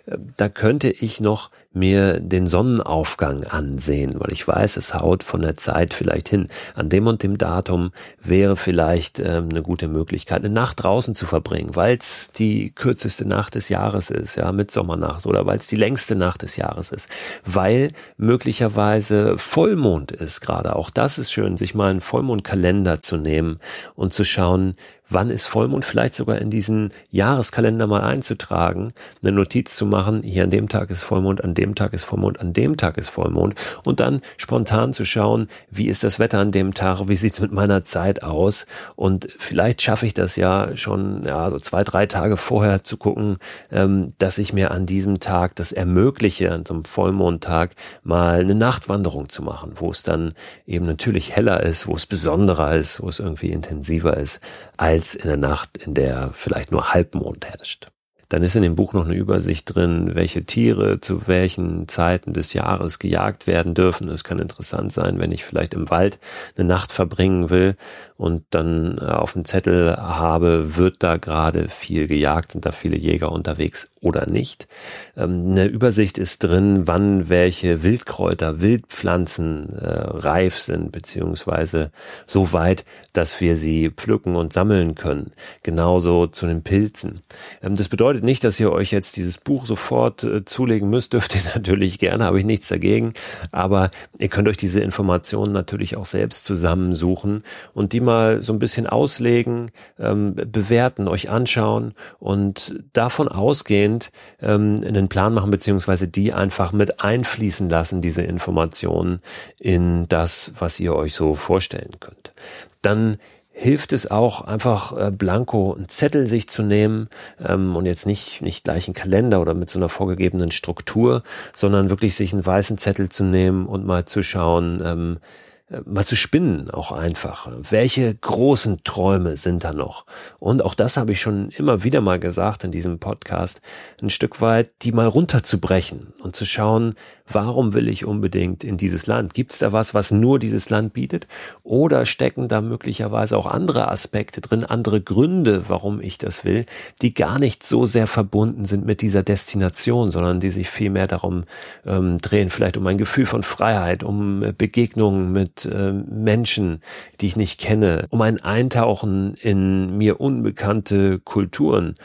äh, 0.05 0.17
da 0.37 0.49
könnte 0.49 0.89
ich 0.89 1.19
noch 1.19 1.51
mir 1.77 2.19
den 2.19 2.47
Sonnenaufgang 2.47 3.43
ansehen, 3.43 4.15
weil 4.17 4.31
ich 4.31 4.47
weiß, 4.47 4.77
es 4.77 4.93
haut 4.93 5.23
von 5.23 5.41
der 5.41 5.57
Zeit 5.57 5.93
vielleicht 5.93 6.29
hin. 6.29 6.47
An 6.75 6.89
dem 6.89 7.07
und 7.07 7.23
dem 7.23 7.37
Datum 7.37 7.91
wäre 8.21 8.55
vielleicht 8.55 9.19
ähm, 9.19 9.49
eine 9.49 9.61
gute 9.61 9.87
Möglichkeit, 9.87 10.39
eine 10.39 10.53
Nacht 10.53 10.83
draußen 10.83 11.15
zu 11.15 11.25
verbringen, 11.25 11.75
weil 11.75 11.97
es 11.97 12.31
die 12.31 12.71
kürzeste 12.71 13.27
Nacht 13.27 13.55
des 13.55 13.69
Jahres 13.69 14.09
ist, 14.09 14.35
ja, 14.35 14.51
Mitsommernacht 14.51 15.25
oder 15.25 15.45
weil 15.45 15.57
es 15.57 15.67
die 15.67 15.75
längste 15.75 16.15
Nacht 16.15 16.43
des 16.43 16.55
Jahres 16.57 16.91
ist, 16.91 17.09
weil 17.45 17.91
möglicherweise 18.17 19.37
Vollmond 19.37 20.11
ist 20.11 20.41
gerade. 20.41 20.75
Auch 20.75 20.89
das 20.89 21.17
ist 21.17 21.31
schön, 21.31 21.57
sich 21.57 21.75
mal 21.75 21.89
einen 21.89 22.01
Vollmondkalender 22.01 22.99
zu 22.99 23.17
nehmen 23.17 23.59
und 23.95 24.13
zu 24.13 24.23
schauen, 24.23 24.75
wann 25.09 25.29
ist 25.29 25.47
Vollmond, 25.47 25.85
vielleicht 25.85 26.15
sogar 26.15 26.39
in 26.39 26.49
diesen 26.49 26.91
Jahreskalender 27.11 27.87
mal 27.87 28.01
einzutragen, 28.01 28.89
eine 29.23 29.31
Notiz 29.31 29.75
zu 29.75 29.85
machen, 29.85 30.23
hier 30.23 30.43
an 30.43 30.49
dem 30.49 30.69
Tag 30.69 30.89
ist 30.89 31.03
Vollmond, 31.03 31.43
an 31.43 31.53
dem 31.53 31.75
Tag 31.75 31.93
ist 31.93 32.03
Vollmond, 32.03 32.39
an 32.39 32.53
dem 32.53 32.77
Tag 32.77 32.97
ist 32.97 33.09
Vollmond 33.09 33.55
und 33.83 33.99
dann 33.99 34.21
spontan 34.37 34.93
zu 34.93 35.05
schauen, 35.05 35.47
wie 35.69 35.87
ist 35.87 36.03
das 36.03 36.19
Wetter 36.19 36.39
an 36.39 36.51
dem 36.51 36.73
Tag, 36.73 37.07
wie 37.07 37.15
sieht's 37.15 37.39
mit 37.39 37.51
meiner 37.51 37.83
Zeit 37.85 38.23
aus? 38.23 38.65
Und 38.95 39.27
vielleicht 39.37 39.81
schaffe 39.81 40.05
ich 40.05 40.13
das 40.13 40.35
ja 40.35 40.75
schon 40.75 41.23
ja, 41.25 41.49
so 41.49 41.59
zwei, 41.59 41.83
drei 41.83 42.05
Tage 42.05 42.37
vorher 42.37 42.83
zu 42.83 42.97
gucken, 42.97 43.37
ähm, 43.71 44.09
dass 44.17 44.37
ich 44.37 44.53
mir 44.53 44.71
an 44.71 44.85
diesem 44.85 45.19
Tag 45.19 45.55
das 45.55 45.71
ermögliche, 45.71 46.51
an 46.51 46.65
so 46.65 46.73
einem 46.73 46.85
Vollmondtag 46.85 47.71
mal 48.03 48.41
eine 48.41 48.55
Nachtwanderung 48.55 49.29
zu 49.29 49.43
machen, 49.43 49.73
wo 49.75 49.91
es 49.91 50.03
dann 50.03 50.33
eben 50.65 50.85
natürlich 50.85 51.35
heller 51.35 51.63
ist, 51.63 51.87
wo 51.87 51.95
es 51.95 52.05
besonderer 52.05 52.75
ist, 52.75 53.01
wo 53.01 53.07
es 53.07 53.19
irgendwie 53.19 53.51
intensiver 53.51 54.17
ist, 54.17 54.41
als 54.77 55.15
in 55.15 55.27
der 55.27 55.37
Nacht, 55.37 55.77
in 55.77 55.93
der 55.93 56.29
vielleicht 56.31 56.71
nur 56.71 56.93
Halbmond 56.93 57.45
herrscht. 57.45 57.87
Dann 58.29 58.43
ist 58.43 58.57
in 58.57 58.61
dem 58.61 58.75
Buch 58.75 58.91
noch 58.91 59.05
eine 59.05 59.15
Übersicht 59.15 59.73
drin, 59.73 60.13
welche 60.13 60.43
Tiere 60.43 60.99
zu 60.99 61.27
welchen 61.27 61.87
Zeiten 61.87 62.33
des 62.33 62.51
Jahres 62.51 62.99
gejagt 62.99 63.47
werden 63.47 63.73
dürfen. 63.73 64.09
Es 64.09 64.25
kann 64.25 64.39
interessant 64.39 64.91
sein, 64.91 65.17
wenn 65.19 65.31
ich 65.31 65.45
vielleicht 65.45 65.73
im 65.73 65.89
Wald 65.89 66.19
eine 66.57 66.67
Nacht 66.67 66.91
verbringen 66.91 67.49
will 67.49 67.77
und 68.17 68.43
dann 68.49 68.97
äh, 68.97 69.05
auf 69.05 69.33
dem 69.33 69.45
Zettel 69.45 69.95
habe, 69.95 70.77
wird 70.77 71.03
da 71.03 71.17
gerade 71.17 71.69
viel 71.69 72.07
gejagt, 72.07 72.53
sind 72.53 72.65
da 72.65 72.71
viele 72.71 72.97
Jäger 72.97 73.31
unterwegs 73.31 73.89
oder 74.01 74.27
nicht. 74.29 74.67
Ähm, 75.15 75.51
eine 75.51 75.65
Übersicht 75.65 76.17
ist 76.17 76.43
drin, 76.43 76.87
wann 76.87 77.29
welche 77.29 77.83
Wildkräuter, 77.83 78.59
Wildpflanzen 78.59 79.77
äh, 79.77 80.01
reif 80.01 80.59
sind, 80.59 80.91
beziehungsweise 80.91 81.91
so 82.25 82.53
weit, 82.53 82.85
dass 83.13 83.39
wir 83.39 83.55
sie 83.55 83.91
pflücken 83.91 84.35
und 84.35 84.51
sammeln 84.51 84.95
können. 84.95 85.31
Genauso 85.61 86.25
zu 86.25 86.47
den 86.47 86.63
Pilzen. 86.63 87.21
Ähm, 87.61 87.75
das 87.75 87.87
bedeutet, 87.87 88.23
nicht, 88.23 88.43
dass 88.43 88.59
ihr 88.59 88.71
euch 88.71 88.91
jetzt 88.91 89.15
dieses 89.17 89.37
Buch 89.37 89.67
sofort 89.67 90.23
äh, 90.23 90.43
zulegen 90.43 90.89
müsst, 90.89 91.13
dürft 91.17 91.35
ihr 91.35 91.41
natürlich 91.53 91.99
gerne, 91.99 92.25
habe 92.25 92.39
ich 92.39 92.45
nichts 92.45 92.67
dagegen. 92.67 93.13
Aber 93.51 93.91
ihr 94.17 94.29
könnt 94.29 94.47
euch 94.47 94.57
diese 94.57 94.79
Informationen 94.79 95.53
natürlich 95.53 95.95
auch 95.97 96.07
selbst 96.07 96.45
zusammensuchen 96.45 97.43
und 97.75 97.93
die 97.93 98.06
mal 98.07 98.41
so 98.41 98.53
ein 98.53 98.59
bisschen 98.59 98.87
auslegen, 98.87 99.69
ähm, 99.99 100.35
bewerten, 100.35 101.07
euch 101.07 101.29
anschauen 101.29 101.93
und 102.17 102.73
davon 102.93 103.27
ausgehend 103.27 104.09
ähm, 104.41 104.77
einen 104.83 105.09
Plan 105.09 105.33
machen, 105.33 105.51
beziehungsweise 105.51 106.07
die 106.07 106.33
einfach 106.33 106.71
mit 106.73 107.01
einfließen 107.01 107.69
lassen, 107.69 108.01
diese 108.01 108.23
Informationen 108.23 109.21
in 109.59 110.07
das, 110.07 110.53
was 110.57 110.79
ihr 110.79 110.95
euch 110.95 111.13
so 111.13 111.35
vorstellen 111.35 111.91
könnt. 111.99 112.33
Dann 112.81 113.17
hilft 113.51 113.91
es 113.91 114.11
auch 114.11 114.41
einfach 114.41 114.95
äh, 114.95 115.11
blanko 115.11 115.73
einen 115.73 115.89
Zettel 115.89 116.27
sich 116.27 116.47
zu 116.47 116.61
nehmen 116.61 117.09
ähm, 117.43 117.75
und 117.75 117.87
jetzt 117.87 118.05
nicht 118.05 118.43
nicht 118.43 118.63
gleich 118.63 118.87
einen 118.87 118.93
Kalender 118.93 119.41
oder 119.41 119.55
mit 119.55 119.71
so 119.71 119.79
einer 119.79 119.89
vorgegebenen 119.89 120.51
Struktur, 120.51 121.23
sondern 121.53 121.89
wirklich 121.89 122.15
sich 122.15 122.33
einen 122.33 122.45
weißen 122.45 122.77
Zettel 122.77 123.09
zu 123.09 123.23
nehmen 123.23 123.65
und 123.65 123.83
mal 123.83 124.05
zu 124.05 124.21
schauen, 124.21 124.81
ähm, 124.85 125.17
äh, 125.17 125.46
mal 125.85 126.05
zu 126.05 126.15
spinnen 126.15 126.69
auch 126.71 126.91
einfach. 126.91 127.49
Welche 127.69 128.13
großen 128.15 128.83
Träume 128.83 129.35
sind 129.35 129.63
da 129.63 129.73
noch? 129.73 130.05
Und 130.39 130.63
auch 130.63 130.73
das 130.73 130.97
habe 130.97 131.11
ich 131.11 131.21
schon 131.21 131.49
immer 131.49 131.83
wieder 131.83 132.01
mal 132.01 132.19
gesagt 132.19 132.63
in 132.63 132.71
diesem 132.71 132.99
Podcast, 132.99 133.61
ein 134.01 134.09
Stück 134.09 134.41
weit 134.41 134.69
die 134.81 134.91
mal 134.91 135.07
runterzubrechen 135.07 136.13
und 136.23 136.35
zu 136.35 136.45
schauen, 136.45 136.95
warum 137.31 137.73
will 137.73 137.87
ich 137.87 138.05
unbedingt 138.05 138.63
in 138.63 138.77
dieses 138.77 139.07
Land? 139.07 139.33
Gibt 139.33 139.53
es 139.53 139.59
da 139.59 139.71
was, 139.71 139.93
was 139.93 140.11
nur 140.11 140.39
dieses 140.39 140.69
Land 140.69 140.93
bietet? 140.93 141.27
Oder 141.63 142.05
stecken 142.05 142.47
da 142.47 142.61
möglicherweise 142.61 143.37
auch 143.37 143.45
andere 143.45 143.89
Aspekte 143.89 144.41
drin, 144.41 144.63
andere 144.63 145.01
Gründe, 145.01 145.65
warum 145.67 146.01
ich 146.01 146.17
das 146.17 146.45
will, 146.45 146.65
die 147.01 147.13
gar 147.13 147.39
nicht 147.39 147.63
so 147.63 147.85
sehr 147.85 148.07
verbunden 148.07 148.65
sind 148.65 148.85
mit 148.85 149.01
dieser 149.01 149.23
Destination, 149.23 150.11
sondern 150.11 150.39
die 150.39 150.49
sich 150.49 150.69
viel 150.69 150.89
mehr 150.89 151.07
darum 151.07 151.43
ähm, 151.85 152.17
drehen, 152.19 152.49
vielleicht 152.49 152.77
um 152.77 152.87
ein 152.87 152.97
Gefühl 152.97 153.25
von 153.25 153.43
Freiheit, 153.43 154.03
um 154.03 154.43
äh, 154.43 154.53
Begegnungen 154.57 155.31
mit 155.31 155.65
äh, 155.65 155.91
Menschen, 155.91 156.81
die 157.19 157.27
ich 157.27 157.35
nicht 157.35 157.59
kenne, 157.59 158.07
um 158.09 158.21
ein 158.21 158.41
Eintauchen 158.41 159.35
in 159.35 159.97
mir 159.97 160.19
unbekannte 160.19 161.19
Kulturen. 161.19 161.95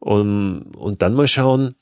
Um, 0.00 0.66
und 0.78 1.02
dann 1.02 1.14
mal 1.14 1.28
schauen, 1.28 1.76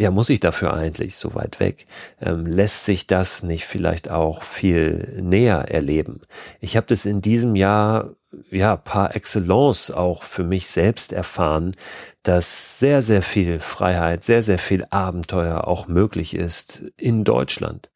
ja, 0.00 0.10
muss 0.10 0.30
ich 0.30 0.40
dafür 0.40 0.72
eigentlich 0.72 1.16
so 1.16 1.34
weit 1.34 1.60
weg? 1.60 1.84
Ähm, 2.22 2.46
lässt 2.46 2.86
sich 2.86 3.06
das 3.06 3.42
nicht 3.42 3.66
vielleicht 3.66 4.10
auch 4.10 4.42
viel 4.42 5.18
näher 5.20 5.66
erleben? 5.68 6.22
Ich 6.58 6.78
habe 6.78 6.86
das 6.86 7.04
in 7.04 7.20
diesem 7.20 7.54
Jahr 7.54 8.16
ja 8.50 8.76
par 8.76 9.14
excellence 9.14 9.90
auch 9.90 10.22
für 10.22 10.42
mich 10.42 10.68
selbst 10.68 11.12
erfahren, 11.12 11.72
dass 12.22 12.78
sehr, 12.78 13.00
sehr 13.00 13.22
viel 13.22 13.58
Freiheit, 13.58 14.24
sehr, 14.24 14.42
sehr 14.42 14.58
viel 14.58 14.84
Abenteuer 14.90 15.66
auch 15.66 15.88
möglich 15.88 16.36
ist 16.36 16.82
in 16.98 17.24
Deutschland. 17.24 17.90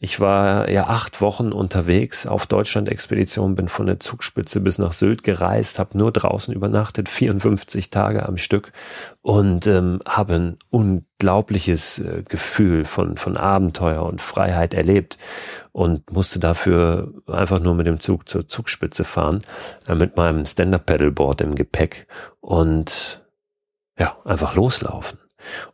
Ich 0.00 0.20
war 0.20 0.70
ja 0.70 0.88
acht 0.88 1.22
Wochen 1.22 1.50
unterwegs 1.50 2.26
auf 2.26 2.46
Deutschland-Expedition, 2.46 3.54
bin 3.54 3.68
von 3.68 3.86
der 3.86 3.98
Zugspitze 3.98 4.60
bis 4.60 4.78
nach 4.78 4.92
Sylt 4.92 5.22
gereist, 5.22 5.78
habe 5.78 5.96
nur 5.96 6.12
draußen 6.12 6.52
übernachtet, 6.52 7.08
54 7.08 7.88
Tage 7.88 8.28
am 8.28 8.36
Stück 8.36 8.72
und 9.22 9.66
ähm, 9.66 10.00
habe 10.06 10.34
ein 10.34 10.58
unglaubliches 10.68 12.00
äh, 12.00 12.22
Gefühl 12.28 12.84
von, 12.84 13.16
von 13.16 13.38
Abenteuer 13.38 14.02
und 14.02 14.20
Freiheit 14.20 14.74
erlebt 14.74 15.16
und 15.72 16.12
musste 16.12 16.38
dafür 16.38 17.14
einfach 17.26 17.60
nur 17.60 17.74
mit 17.74 17.86
dem 17.86 18.00
Zug 18.00 18.28
zur 18.28 18.46
Zugspitze 18.46 19.04
fahren, 19.04 19.40
äh, 19.88 19.94
mit 19.94 20.18
meinem 20.18 20.44
Stand-Up-Pedalboard 20.44 21.40
im 21.40 21.54
Gepäck 21.54 22.06
und 22.40 23.22
ja, 24.00 24.16
einfach 24.24 24.54
loslaufen. 24.54 25.20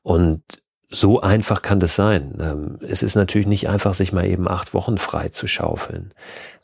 Und 0.02 0.42
so 0.90 1.20
einfach 1.20 1.62
kann 1.62 1.80
das 1.80 1.94
sein. 1.96 2.36
Ähm, 2.40 2.78
es 2.82 3.02
ist 3.02 3.14
natürlich 3.14 3.46
nicht 3.46 3.68
einfach, 3.68 3.94
sich 3.94 4.12
mal 4.12 4.26
eben 4.26 4.48
acht 4.48 4.74
Wochen 4.74 4.98
frei 4.98 5.28
zu 5.28 5.46
schaufeln. 5.46 6.12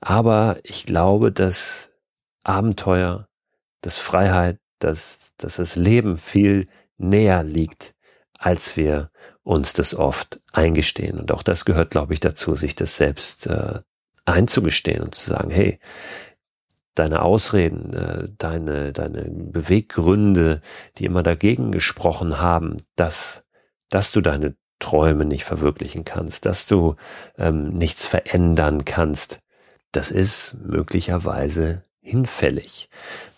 Aber 0.01 0.59
ich 0.65 0.87
glaube, 0.87 1.31
dass 1.33 1.91
Abenteuer, 2.43 3.29
dass 3.81 3.99
Freiheit, 3.99 4.59
dass, 4.81 5.33
dass 5.37 5.57
das 5.57 5.77
Leben 5.77 6.17
viel 6.17 6.67
näher 6.99 7.45
liegt, 7.45 7.95
als 8.39 8.77
wir 8.77 9.11
uns 9.45 9.73
das 9.73 9.95
oft 9.95 10.41
eingestehen. 10.53 11.19
Und 11.19 11.31
auch 11.31 11.45
das 11.45 11.65
gehört, 11.65 11.91
glaube 11.91 12.13
ich, 12.13 12.21
dazu, 12.21 12.57
sich 12.57 12.75
das 12.75 12.97
selbst 12.97 13.47
äh, 13.47 13.81
einzugestehen 14.25 15.03
und 15.03 15.15
zu 15.15 15.31
sagen, 15.31 15.51
hey, 15.51 15.79
deine 16.95 17.23
Ausreden, 17.23 17.93
äh, 17.95 18.29
deine, 18.39 18.93
deine 18.93 19.23
Beweggründe, 19.31 20.61
die 20.99 21.05
immer 21.05 21.23
dagegen 21.23 21.73
gesprochen 21.73 22.39
haben, 22.39 22.77
dass, 22.97 23.47
dass 23.89 24.13
du 24.13 24.21
deine 24.21 24.57
Träume 24.79 25.25
nicht 25.25 25.45
verwirklichen 25.45 26.05
kannst, 26.05 26.45
dass 26.45 26.67
du 26.67 26.97
ähm, 27.39 27.73
nichts 27.73 28.07
verändern 28.07 28.85
kannst, 28.85 29.39
das 29.93 30.11
ist 30.11 30.57
möglicherweise 30.65 31.85
hinfällig. 32.01 32.89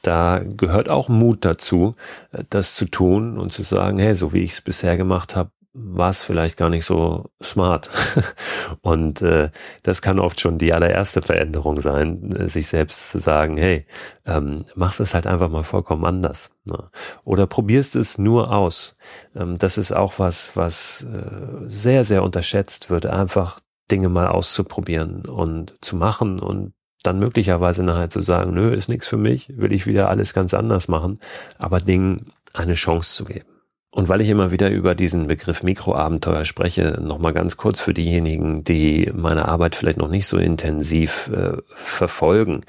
Da 0.02 0.40
gehört 0.42 0.88
auch 0.88 1.08
Mut 1.08 1.44
dazu, 1.44 1.96
äh, 2.32 2.44
das 2.48 2.74
zu 2.74 2.86
tun 2.86 3.38
und 3.38 3.52
zu 3.52 3.62
sagen, 3.62 3.98
hey, 3.98 4.14
so 4.14 4.32
wie 4.32 4.42
ich 4.42 4.52
es 4.52 4.60
bisher 4.62 4.96
gemacht 4.96 5.36
habe, 5.36 5.50
war 5.74 6.10
es 6.10 6.22
vielleicht 6.22 6.56
gar 6.56 6.70
nicht 6.70 6.84
so 6.84 7.30
smart. 7.42 7.90
Und 8.80 9.22
äh, 9.22 9.50
das 9.82 10.02
kann 10.02 10.20
oft 10.20 10.40
schon 10.40 10.56
die 10.56 10.72
allererste 10.72 11.20
Veränderung 11.20 11.80
sein, 11.80 12.32
äh, 12.32 12.48
sich 12.48 12.68
selbst 12.68 13.10
zu 13.10 13.18
sagen, 13.18 13.56
hey, 13.56 13.84
ähm, 14.24 14.64
machst 14.76 15.00
es 15.00 15.14
halt 15.14 15.26
einfach 15.26 15.50
mal 15.50 15.64
vollkommen 15.64 16.04
anders. 16.04 16.52
Ne? 16.64 16.90
Oder 17.24 17.48
probierst 17.48 17.96
es 17.96 18.18
nur 18.18 18.52
aus. 18.52 18.94
Ähm, 19.34 19.58
das 19.58 19.76
ist 19.76 19.92
auch 19.92 20.20
was, 20.20 20.56
was 20.56 21.02
äh, 21.12 21.66
sehr, 21.66 22.04
sehr 22.04 22.22
unterschätzt 22.22 22.88
wird, 22.90 23.06
einfach 23.06 23.58
Dinge 23.90 24.08
mal 24.08 24.28
auszuprobieren 24.28 25.26
und 25.26 25.74
zu 25.80 25.96
machen 25.96 26.38
und 26.38 26.72
dann 27.02 27.18
möglicherweise 27.18 27.82
nachher 27.82 28.08
zu 28.08 28.20
sagen, 28.20 28.54
nö, 28.54 28.72
ist 28.72 28.88
nichts 28.88 29.08
für 29.08 29.18
mich, 29.18 29.48
will 29.58 29.72
ich 29.72 29.86
wieder 29.86 30.08
alles 30.08 30.32
ganz 30.32 30.54
anders 30.54 30.88
machen, 30.88 31.18
aber 31.58 31.80
Dingen 31.80 32.26
eine 32.54 32.74
Chance 32.74 33.14
zu 33.14 33.24
geben. 33.24 33.53
Und 33.94 34.08
weil 34.08 34.20
ich 34.20 34.28
immer 34.28 34.50
wieder 34.50 34.70
über 34.70 34.96
diesen 34.96 35.28
Begriff 35.28 35.62
Mikroabenteuer 35.62 36.44
spreche, 36.44 36.98
nochmal 37.00 37.32
ganz 37.32 37.56
kurz 37.56 37.80
für 37.80 37.94
diejenigen, 37.94 38.64
die 38.64 39.12
meine 39.14 39.46
Arbeit 39.46 39.76
vielleicht 39.76 39.98
noch 39.98 40.08
nicht 40.08 40.26
so 40.26 40.36
intensiv 40.36 41.30
äh, 41.32 41.58
verfolgen. 41.68 42.64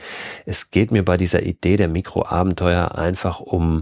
Es 0.46 0.70
geht 0.70 0.92
mir 0.92 1.04
bei 1.04 1.18
dieser 1.18 1.42
Idee 1.42 1.78
der 1.78 1.88
Mikroabenteuer 1.88 2.94
einfach 2.94 3.40
um 3.40 3.82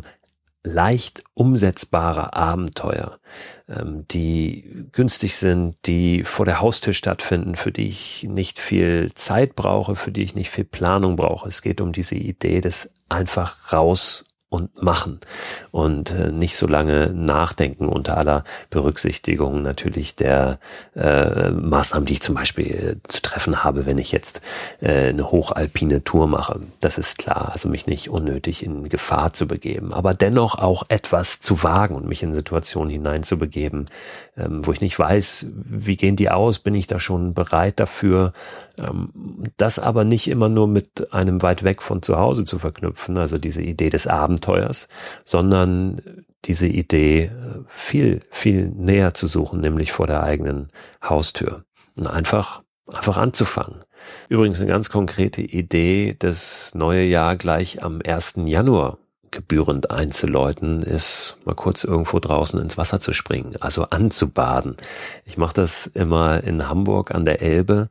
leicht 0.63 1.25
umsetzbare 1.33 2.31
Abenteuer, 2.31 3.19
ähm, 3.67 4.05
die 4.09 4.87
günstig 4.93 5.35
sind, 5.35 5.75
die 5.85 6.23
vor 6.23 6.45
der 6.45 6.61
Haustür 6.61 6.93
stattfinden, 6.93 7.55
für 7.55 7.73
die 7.73 7.87
ich 7.87 8.23
nicht 8.23 8.57
viel 8.57 9.13
Zeit 9.15 9.55
brauche, 9.55 9.97
für 9.97 10.13
die 10.13 10.23
ich 10.23 10.33
nicht 10.33 10.49
viel 10.49 10.63
Planung 10.63 11.17
brauche. 11.17 11.49
Es 11.49 11.61
geht 11.61 11.81
um 11.81 11.91
diese 11.91 12.15
Idee 12.15 12.61
des 12.61 12.93
einfach 13.09 13.73
raus 13.73 14.23
und 14.53 14.83
machen. 14.83 15.19
Und 15.71 16.11
äh, 16.11 16.31
nicht 16.31 16.55
so 16.55 16.67
lange 16.67 17.09
nachdenken 17.09 17.89
unter 17.89 18.17
aller 18.17 18.43
Berücksichtigung 18.69 19.63
natürlich 19.63 20.15
der 20.15 20.59
äh, 20.95 21.49
Maßnahmen, 21.49 22.05
die 22.05 22.13
ich 22.13 22.21
zum 22.21 22.35
Beispiel 22.35 22.67
äh, 22.67 23.07
zu 23.07 23.23
treffen 23.23 23.63
habe, 23.63 23.87
wenn 23.87 23.97
ich 23.97 24.11
jetzt 24.11 24.41
äh, 24.79 25.09
eine 25.09 25.31
hochalpine 25.31 26.03
Tour 26.03 26.27
mache. 26.27 26.59
Das 26.81 26.99
ist 26.99 27.17
klar, 27.17 27.49
also 27.51 27.67
mich 27.67 27.87
nicht 27.87 28.11
unnötig 28.11 28.63
in 28.63 28.87
Gefahr 28.89 29.33
zu 29.33 29.47
begeben, 29.47 29.91
aber 29.91 30.13
dennoch 30.13 30.59
auch 30.59 30.83
etwas 30.87 31.39
zu 31.39 31.63
wagen 31.63 31.95
und 31.95 32.07
mich 32.07 32.21
in 32.21 32.35
Situationen 32.35 32.91
hineinzubegeben, 32.91 33.85
ähm, 34.37 34.63
wo 34.63 34.71
ich 34.71 34.81
nicht 34.81 34.99
weiß, 34.99 35.47
wie 35.51 35.97
gehen 35.97 36.15
die 36.15 36.29
aus, 36.29 36.59
bin 36.59 36.75
ich 36.75 36.85
da 36.85 36.99
schon 36.99 37.33
bereit 37.33 37.79
dafür, 37.79 38.33
ähm, 38.77 39.09
das 39.57 39.79
aber 39.79 40.03
nicht 40.03 40.27
immer 40.27 40.49
nur 40.49 40.67
mit 40.67 41.11
einem 41.11 41.41
weit 41.41 41.63
weg 41.63 41.81
von 41.81 42.03
zu 42.03 42.17
Hause 42.17 42.45
zu 42.45 42.59
verknüpfen, 42.59 43.17
also 43.17 43.39
diese 43.39 43.63
Idee 43.63 43.89
des 43.89 44.05
Abenteuers, 44.43 44.87
sondern 45.23 46.25
diese 46.45 46.67
Idee 46.67 47.25
äh, 47.25 47.29
viel, 47.67 48.21
viel 48.29 48.67
näher 48.67 49.13
zu 49.13 49.27
suchen, 49.27 49.61
nämlich 49.61 49.91
vor 49.91 50.07
der 50.07 50.23
eigenen 50.23 50.67
Haustür. 51.03 51.63
Und 51.95 52.07
einfach, 52.07 52.63
einfach 52.91 53.17
anzufangen. 53.17 53.83
Übrigens 54.27 54.59
eine 54.59 54.69
ganz 54.69 54.89
konkrete 54.89 55.41
Idee, 55.41 56.15
das 56.19 56.73
neue 56.75 57.03
Jahr 57.03 57.37
gleich 57.37 57.83
am 57.83 58.01
1. 58.05 58.41
Januar 58.45 58.97
gebührend 59.31 59.89
einzuläuten, 59.89 60.83
ist 60.83 61.37
mal 61.45 61.55
kurz 61.55 61.83
irgendwo 61.83 62.19
draußen 62.19 62.59
ins 62.59 62.77
Wasser 62.77 62.99
zu 62.99 63.13
springen, 63.13 63.55
also 63.61 63.83
anzubaden. 63.83 64.75
Ich 65.25 65.37
mache 65.37 65.53
das 65.53 65.87
immer 65.87 66.43
in 66.43 66.67
Hamburg 66.67 67.11
an 67.11 67.25
der 67.25 67.41
Elbe 67.41 67.89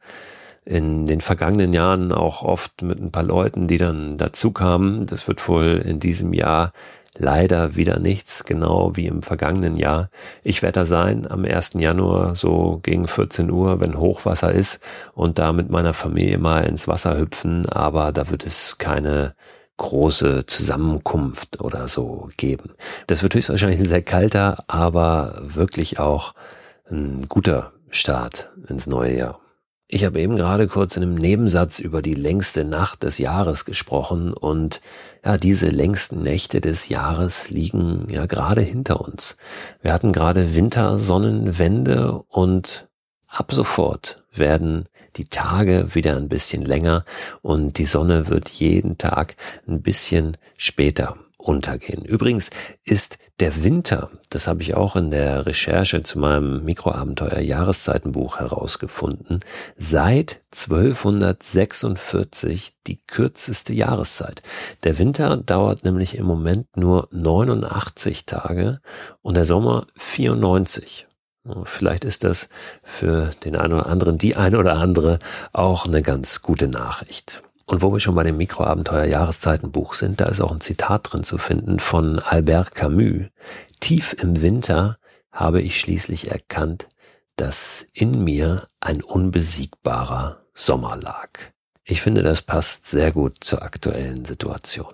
in 0.65 1.07
den 1.07 1.21
vergangenen 1.21 1.73
Jahren 1.73 2.13
auch 2.13 2.43
oft 2.43 2.83
mit 2.83 3.01
ein 3.01 3.11
paar 3.11 3.25
Leuten, 3.25 3.67
die 3.67 3.79
dann 3.79 4.17
dazu 4.17 4.53
kamen. 4.53 5.07
Das 5.07 5.27
wird 5.27 5.47
wohl 5.49 5.83
in 5.85 5.99
diesem 5.99 6.33
Jahr 6.33 6.73
leider 7.19 7.77
wieder 7.77 7.99
nichts, 7.99 8.45
genau 8.45 8.97
wie 8.97 9.07
im 9.07 9.23
vergangenen 9.23 9.77
Jahr. 9.77 10.09
Ich 10.43 10.63
werde 10.63 10.81
da 10.81 10.85
sein 10.85 11.31
am 11.31 11.45
1. 11.45 11.75
Januar 11.75 12.35
so 12.35 12.81
gegen 12.83 13.07
14 13.07 13.51
Uhr, 13.51 13.81
wenn 13.81 13.99
Hochwasser 13.99 14.53
ist 14.53 14.81
und 15.15 15.39
da 15.39 15.53
mit 15.53 15.71
meiner 15.71 15.93
Familie 15.93 16.39
mal 16.39 16.65
ins 16.65 16.89
Wasser 16.89 17.19
hüpfen, 17.19 17.69
aber 17.69 18.13
da 18.13 18.31
wird 18.31 18.47
es 18.47 18.79
keine 18.79 19.35
große 19.77 20.47
Zusammenkunft 20.47 21.61
oder 21.61 21.89
so 21.89 22.29
geben. 22.37 22.75
Das 23.09 23.23
wird 23.23 23.35
höchstwahrscheinlich 23.35 23.81
ein 23.81 23.87
sehr 23.87 24.03
kalter, 24.03 24.57
aber 24.69 25.35
wirklich 25.43 25.99
auch 25.99 26.35
ein 26.91 27.27
guter 27.29 27.73
Start 27.91 28.51
ins 28.69 28.87
neue 28.87 29.17
Jahr. 29.17 29.42
Ich 29.95 30.07
habe 30.07 30.23
eben 30.23 30.37
gerade 30.37 30.69
kurz 30.69 30.97
in 30.97 31.03
einem 31.03 31.17
Nebensatz 31.17 31.79
über 31.79 32.01
die 32.01 32.15
längste 32.15 32.65
Nacht 32.65 33.03
des 33.03 33.19
Jahres 33.19 33.67
gesprochen 33.67 34.33
und 34.33 34.81
ja, 35.23 35.37
diese 35.37 35.69
längsten 35.69 36.23
Nächte 36.23 36.63
des 36.63 36.89
Jahres 36.89 37.51
liegen 37.51 38.07
ja 38.09 38.25
gerade 38.25 38.63
hinter 38.63 39.03
uns. 39.03 39.37
Wir 39.83 39.93
hatten 39.93 40.13
gerade 40.13 40.55
Wintersonnenwende 40.55 42.23
und 42.29 42.89
ab 43.29 43.53
sofort 43.53 44.25
werden 44.33 44.85
die 45.17 45.27
Tage 45.27 45.95
wieder 45.95 46.17
ein 46.17 46.31
bisschen 46.31 46.63
länger 46.63 47.05
und 47.43 47.77
die 47.77 47.85
Sonne 47.85 48.29
wird 48.29 48.49
jeden 48.49 48.97
Tag 48.97 49.37
ein 49.69 49.83
bisschen 49.83 50.39
später 50.57 51.19
untergehen. 51.43 52.05
Übrigens 52.05 52.51
ist 52.85 53.17
der 53.41 53.65
Winter, 53.65 54.11
das 54.31 54.47
habe 54.47 54.63
ich 54.63 54.75
auch 54.75 54.95
in 54.97 55.11
der 55.11 55.45
Recherche 55.47 56.03
zu 56.03 56.19
meinem 56.19 56.65
Mikroabenteuer 56.65 57.41
Jahreszeitenbuch 57.41 58.39
herausgefunden, 58.39 59.41
seit 59.77 60.41
1246 60.53 62.73
die 62.87 63.03
kürzeste 63.03 63.75
Jahreszeit. 63.75 64.41
Der 64.85 64.97
Winter 64.99 65.37
dauert 65.37 65.85
nämlich 65.85 66.17
im 66.17 66.27
Moment 66.27 66.77
nur 66.77 67.09
89 67.11 68.27
Tage 68.27 68.81
und 69.23 69.37
der 69.37 69.45
Sommer 69.45 69.89
94. 69.97 71.09
Vielleicht 71.65 72.05
ist 72.05 72.23
das 72.23 72.49
für 72.85 73.31
den 73.45 73.57
einen 73.57 73.73
oder 73.73 73.87
anderen, 73.87 74.17
die 74.17 74.37
eine 74.37 74.59
oder 74.59 74.75
andere 74.75 75.19
auch 75.53 75.87
eine 75.87 76.03
ganz 76.03 76.43
gute 76.43 76.69
Nachricht. 76.69 77.43
Und 77.73 77.81
wo 77.81 77.91
wir 77.91 78.01
schon 78.01 78.15
bei 78.15 78.23
dem 78.23 78.37
Mikroabenteuer 78.37 79.07
Jahreszeitenbuch 79.07 79.95
sind, 79.95 80.21
da 80.21 80.27
ist 80.27 80.43
auch 80.43 80.53
ein 80.53 80.61
Zitat 80.61 81.11
drin 81.11 81.25
zu 81.25 81.39
finden 81.39 81.79
von 81.79 82.19
Albert 82.19 82.75
Camus. 82.75 83.31
Tief 83.81 84.15
im 84.23 84.43
Winter 84.43 84.99
habe 85.33 85.63
ich 85.63 85.81
schließlich 85.81 86.31
erkannt, 86.31 86.87
dass 87.37 87.87
in 87.95 88.25
mir 88.25 88.69
ein 88.81 89.03
unbesiegbarer 89.03 90.43
Sommer 90.53 90.99
lag. 90.99 91.31
Ich 91.83 92.03
finde, 92.03 92.23
das 92.23 92.43
passt 92.43 92.89
sehr 92.89 93.11
gut 93.11 93.37
zur 93.41 93.63
aktuellen 93.63 94.27
Situation. 94.27 94.93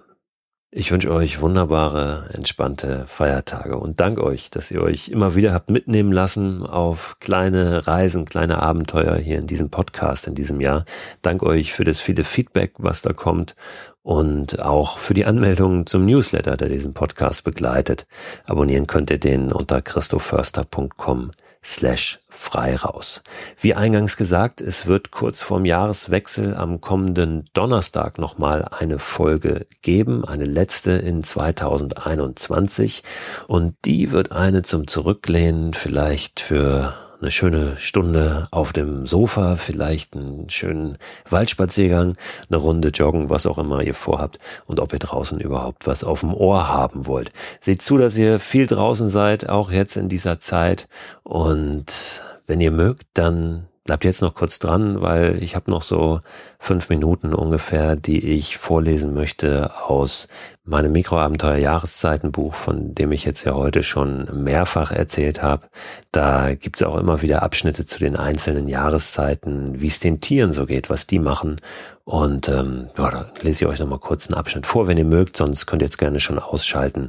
Ich 0.71 0.93
wünsche 0.93 1.11
euch 1.11 1.41
wunderbare, 1.41 2.29
entspannte 2.35 3.07
Feiertage 3.07 3.79
und 3.79 4.01
dank 4.01 4.19
euch, 4.19 4.51
dass 4.51 4.71
ihr 4.71 4.83
euch 4.83 5.09
immer 5.09 5.35
wieder 5.35 5.55
habt 5.55 5.71
mitnehmen 5.71 6.13
lassen 6.13 6.63
auf 6.63 7.17
kleine 7.21 7.87
Reisen, 7.87 8.27
kleine 8.27 8.61
Abenteuer 8.61 9.17
hier 9.17 9.39
in 9.39 9.47
diesem 9.47 9.71
Podcast 9.71 10.27
in 10.27 10.35
diesem 10.35 10.61
Jahr. 10.61 10.85
Dank 11.23 11.43
euch 11.43 11.73
für 11.73 11.85
das 11.85 12.01
viele 12.01 12.23
Feedback, 12.23 12.75
was 12.77 13.01
da 13.01 13.15
kommt 13.15 13.55
und 14.03 14.63
auch 14.63 14.99
für 14.99 15.15
die 15.15 15.25
Anmeldungen 15.25 15.87
zum 15.87 16.05
Newsletter, 16.05 16.59
der 16.59 16.69
diesen 16.69 16.93
Podcast 16.93 17.45
begleitet. 17.45 18.07
Abonnieren 18.45 18.87
könnt 18.87 19.11
ihr 19.11 19.19
den 19.19 19.53
unter 19.53 19.81
christoförster.com 19.81 21.31
slash 21.65 22.21
frei 22.29 22.77
raus. 22.77 23.23
Wie 23.61 23.75
eingangs 23.75 24.17
gesagt, 24.17 24.61
es 24.61 24.87
wird 24.87 25.11
kurz 25.11 25.43
vorm 25.43 25.65
Jahreswechsel 25.65 26.55
am 26.57 26.81
kommenden 26.81 27.45
Donnerstag 27.53 28.19
nochmal 28.19 28.65
eine 28.71 28.99
Folge 28.99 29.67
geben, 29.83 30.25
eine 30.25 30.45
letzte 30.45 30.93
in 30.93 31.23
2021 31.23 33.03
und 33.47 33.75
die 33.85 34.13
wird 34.13 34.33
eine 34.33 34.63
zum 34.63 34.87
Zurücklehnen 34.87 35.75
vielleicht 35.75 36.41
für 36.41 36.95
eine 37.21 37.31
schöne 37.31 37.77
Stunde 37.77 38.49
auf 38.51 38.73
dem 38.73 39.07
Sofa, 39.07 39.57
vielleicht 39.57 40.17
einen 40.17 40.49
schönen 40.49 40.99
Waldspaziergang, 41.29 42.15
eine 42.49 42.57
Runde 42.57 42.89
joggen, 42.89 43.31
was 43.31 43.47
auch 43.47 43.59
immer 43.59 43.83
ihr 43.83 43.95
vorhabt 43.95 44.39
und 44.67 44.81
ob 44.81 44.93
ihr 44.93 44.99
draußen 44.99 45.41
überhaupt 45.41 45.87
was 45.87 46.05
auf 46.05 46.21
dem 46.21 46.33
Ohr 46.35 46.69
haben 46.69 47.07
wollt. 47.07 47.31
Seht 47.61 47.83
zu, 47.83 47.99
dass 47.99 48.17
ihr 48.17 48.39
viel 48.39 48.67
draußen 48.67 49.09
seid, 49.09 49.49
auch 49.49 49.71
jetzt 49.71 49.97
in 49.97 50.09
dieser 50.09 50.39
Zeit 50.41 50.89
und 51.25 52.23
wenn 52.47 52.61
ihr 52.61 52.71
mögt, 52.71 53.07
dann 53.15 53.69
Bleibt 53.89 54.05
jetzt 54.05 54.21
noch 54.21 54.35
kurz 54.35 54.59
dran, 54.59 55.01
weil 55.01 55.43
ich 55.43 55.57
habe 55.57 55.71
noch 55.71 55.81
so 55.81 56.21
fünf 56.59 56.91
Minuten 56.91 57.33
ungefähr, 57.33 57.97
die 57.97 58.23
ich 58.23 58.59
vorlesen 58.59 59.15
möchte 59.15 59.71
aus 59.83 60.29
meinem 60.63 60.93
Mikroabenteuer 60.93 61.57
Jahreszeitenbuch, 61.57 62.53
von 62.53 62.95
dem 62.95 63.13
ich 63.13 63.25
jetzt 63.25 63.45
ja 63.45 63.55
heute 63.55 63.83
schon 63.83 64.29
mehrfach 64.45 64.93
erzählt 64.93 65.43
habe. 65.43 65.71
Da 66.13 66.55
gibt 66.55 66.77
es 66.77 66.87
auch 66.87 66.99
immer 66.99 67.23
wieder 67.23 67.43
Abschnitte 67.43 67.87
zu 67.87 67.99
den 67.99 68.17
einzelnen 68.17 68.69
Jahreszeiten, 68.69 69.81
wie 69.81 69.87
es 69.87 70.01
den 70.01 70.21
Tieren 70.21 70.53
so 70.53 70.67
geht, 70.67 70.91
was 70.91 71.07
die 71.07 71.19
machen. 71.19 71.57
Und 72.05 72.51
ähm, 72.51 72.91
ja, 72.99 73.11
da 73.11 73.31
lese 73.41 73.65
ich 73.65 73.71
euch 73.71 73.79
nochmal 73.79 74.01
kurz 74.01 74.29
einen 74.29 74.39
Abschnitt 74.39 74.67
vor, 74.67 74.87
wenn 74.87 74.99
ihr 74.99 75.07
mögt, 75.07 75.35
sonst 75.35 75.65
könnt 75.65 75.81
ihr 75.81 75.87
jetzt 75.87 75.97
gerne 75.97 76.21
schon 76.21 76.39
ausschalten 76.39 77.09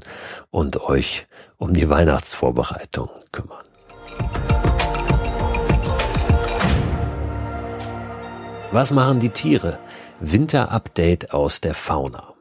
und 0.50 0.82
euch 0.84 1.28
um 1.58 1.74
die 1.74 1.90
Weihnachtsvorbereitung 1.90 3.10
kümmern. 3.34 4.69
Was 8.72 8.92
machen 8.92 9.20
die 9.20 9.30
Tiere? 9.30 9.80
Winterupdate 10.20 11.34
aus 11.34 11.60
der 11.60 11.74
Fauna. 11.74 12.36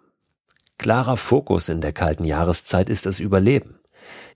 Klarer 0.77 1.17
Fokus 1.17 1.71
in 1.71 1.81
der 1.81 1.95
kalten 1.95 2.25
Jahreszeit 2.25 2.91
ist 2.91 3.07
das 3.07 3.19
Überleben. 3.19 3.79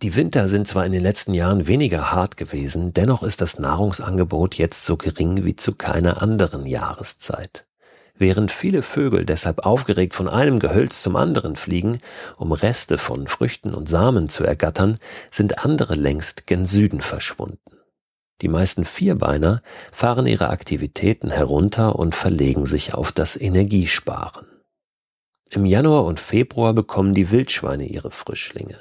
Die 0.01 0.17
Winter 0.17 0.49
sind 0.49 0.67
zwar 0.67 0.87
in 0.87 0.93
den 0.93 1.03
letzten 1.03 1.35
Jahren 1.35 1.67
weniger 1.67 2.11
hart 2.11 2.39
gewesen, 2.39 2.95
dennoch 2.95 3.23
ist 3.23 3.43
das 3.43 3.59
Nahrungsangebot 3.59 4.55
jetzt 4.55 4.87
so 4.87 4.97
gering 4.97 5.45
wie 5.45 5.55
zu 5.55 5.75
keiner 5.75 6.23
anderen 6.23 6.65
Jahreszeit. 6.65 7.67
Während 8.17 8.51
viele 8.51 8.83
Vögel 8.83 9.27
deshalb 9.27 9.67
aufgeregt 9.67 10.15
von 10.15 10.31
einem 10.31 10.61
Gehölz 10.61 11.03
zum 11.03 11.15
anderen 11.15 11.57
fliegen, 11.57 11.99
um 12.39 12.53
Reste 12.53 12.97
von 12.97 13.27
Früchten 13.27 13.75
und 13.75 13.87
Samen 13.87 14.31
zu 14.31 14.45
ergattern, 14.45 14.97
sind 15.31 15.63
andere 15.63 15.95
längst 15.95 16.47
gen 16.47 16.65
Süden 16.65 17.03
verschwunden. 17.03 17.82
Die 18.43 18.49
meisten 18.49 18.85
Vierbeiner 18.85 19.63
fahren 19.93 20.27
ihre 20.27 20.51
Aktivitäten 20.51 21.31
herunter 21.31 21.97
und 21.97 22.15
verlegen 22.15 22.67
sich 22.67 22.93
auf 22.93 23.13
das 23.13 23.41
Energiesparen. 23.41 24.47
Im 25.51 25.65
Januar 25.65 26.05
und 26.05 26.19
Februar 26.19 26.73
bekommen 26.75 27.15
die 27.15 27.31
Wildschweine 27.31 27.87
ihre 27.87 28.11
Frischlinge. 28.11 28.77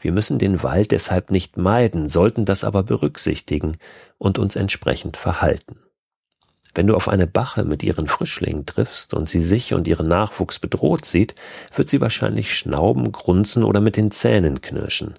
Wir 0.00 0.10
müssen 0.10 0.38
den 0.38 0.62
Wald 0.64 0.90
deshalb 0.90 1.30
nicht 1.30 1.56
meiden, 1.56 2.08
sollten 2.08 2.44
das 2.44 2.64
aber 2.64 2.82
berücksichtigen 2.82 3.76
und 4.18 4.38
uns 4.38 4.56
entsprechend 4.56 5.16
verhalten. 5.16 5.78
Wenn 6.74 6.86
du 6.86 6.94
auf 6.94 7.08
eine 7.08 7.26
Bache 7.26 7.64
mit 7.64 7.82
ihren 7.82 8.08
Frischlingen 8.08 8.66
triffst 8.66 9.14
und 9.14 9.28
sie 9.28 9.40
sich 9.40 9.74
und 9.74 9.86
ihren 9.86 10.06
Nachwuchs 10.08 10.58
bedroht 10.58 11.04
sieht, 11.04 11.34
wird 11.74 11.88
sie 11.88 12.00
wahrscheinlich 12.00 12.54
schnauben, 12.54 13.12
grunzen 13.12 13.64
oder 13.64 13.80
mit 13.80 13.96
den 13.96 14.10
Zähnen 14.10 14.60
knirschen. 14.60 15.16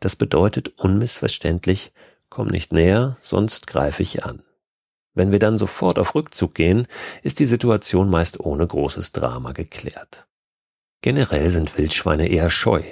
Das 0.00 0.16
bedeutet 0.16 0.78
unmissverständlich, 0.78 1.92
Komm 2.30 2.46
nicht 2.46 2.72
näher, 2.72 3.16
sonst 3.20 3.66
greife 3.66 4.02
ich 4.02 4.24
an. 4.24 4.42
Wenn 5.14 5.32
wir 5.32 5.40
dann 5.40 5.58
sofort 5.58 5.98
auf 5.98 6.14
Rückzug 6.14 6.54
gehen, 6.54 6.86
ist 7.22 7.40
die 7.40 7.46
Situation 7.46 8.08
meist 8.08 8.38
ohne 8.38 8.66
großes 8.66 9.10
Drama 9.12 9.50
geklärt. 9.52 10.26
Generell 11.02 11.50
sind 11.50 11.76
Wildschweine 11.76 12.28
eher 12.28 12.48
scheu, 12.48 12.82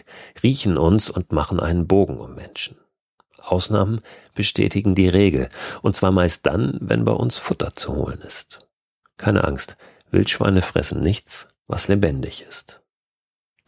riechen 0.43 0.77
uns 0.77 1.09
und 1.09 1.33
machen 1.33 1.61
einen 1.61 1.87
Bogen 1.87 2.19
um 2.19 2.35
Menschen. 2.35 2.77
Ausnahmen 3.39 4.01
bestätigen 4.35 4.95
die 4.95 5.09
Regel, 5.09 5.49
und 5.83 5.95
zwar 5.95 6.11
meist 6.11 6.47
dann, 6.47 6.77
wenn 6.81 7.05
bei 7.05 7.13
uns 7.13 7.39
Futter 7.39 7.75
zu 7.75 7.95
holen 7.95 8.21
ist. 8.23 8.59
Keine 9.17 9.45
Angst, 9.45 9.77
Wildschweine 10.11 10.63
fressen 10.63 11.03
nichts, 11.03 11.49
was 11.67 11.89
lebendig 11.89 12.43
ist. 12.43 12.83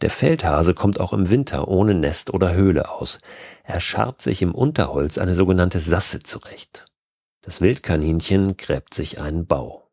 Der 0.01 0.09
Feldhase 0.09 0.73
kommt 0.73 0.99
auch 0.99 1.13
im 1.13 1.29
Winter 1.29 1.67
ohne 1.67 1.93
Nest 1.93 2.33
oder 2.33 2.53
Höhle 2.53 2.89
aus. 2.89 3.19
Er 3.63 3.79
scharrt 3.79 4.21
sich 4.21 4.41
im 4.41 4.55
Unterholz 4.55 5.19
eine 5.19 5.35
sogenannte 5.35 5.79
Sasse 5.79 6.23
zurecht. 6.23 6.85
Das 7.41 7.61
Wildkaninchen 7.61 8.57
gräbt 8.57 8.93
sich 8.93 9.21
einen 9.21 9.45
Bau. 9.45 9.87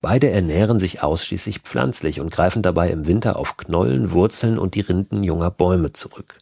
Beide 0.00 0.28
ernähren 0.28 0.78
sich 0.78 1.02
ausschließlich 1.02 1.60
pflanzlich 1.60 2.20
und 2.20 2.30
greifen 2.30 2.62
dabei 2.62 2.90
im 2.90 3.06
Winter 3.06 3.36
auf 3.36 3.56
Knollen, 3.56 4.10
Wurzeln 4.10 4.58
und 4.58 4.74
die 4.74 4.80
Rinden 4.80 5.22
junger 5.22 5.50
Bäume 5.50 5.92
zurück. 5.92 6.36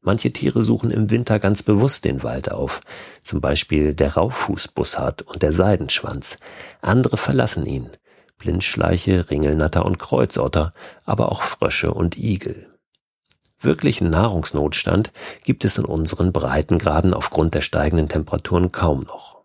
Manche 0.00 0.32
Tiere 0.32 0.62
suchen 0.62 0.90
im 0.90 1.10
Winter 1.10 1.38
ganz 1.38 1.62
bewusst 1.62 2.04
den 2.04 2.22
Wald 2.22 2.50
auf, 2.50 2.80
zum 3.22 3.40
Beispiel 3.40 3.94
der 3.94 4.14
Rauchfußbussard 4.14 5.22
und 5.22 5.42
der 5.42 5.52
Seidenschwanz. 5.52 6.38
Andere 6.80 7.16
verlassen 7.16 7.66
ihn. 7.66 7.90
Blindschleiche, 8.38 9.28
Ringelnatter 9.30 9.84
und 9.84 9.98
Kreuzotter, 9.98 10.72
aber 11.04 11.30
auch 11.30 11.42
Frösche 11.42 11.92
und 11.92 12.16
Igel. 12.16 12.66
Wirklichen 13.60 14.08
Nahrungsnotstand 14.10 15.12
gibt 15.44 15.64
es 15.64 15.78
in 15.78 15.84
unseren 15.84 16.32
Breitengraden 16.32 17.12
aufgrund 17.12 17.54
der 17.54 17.62
steigenden 17.62 18.08
Temperaturen 18.08 18.70
kaum 18.70 19.00
noch. 19.00 19.38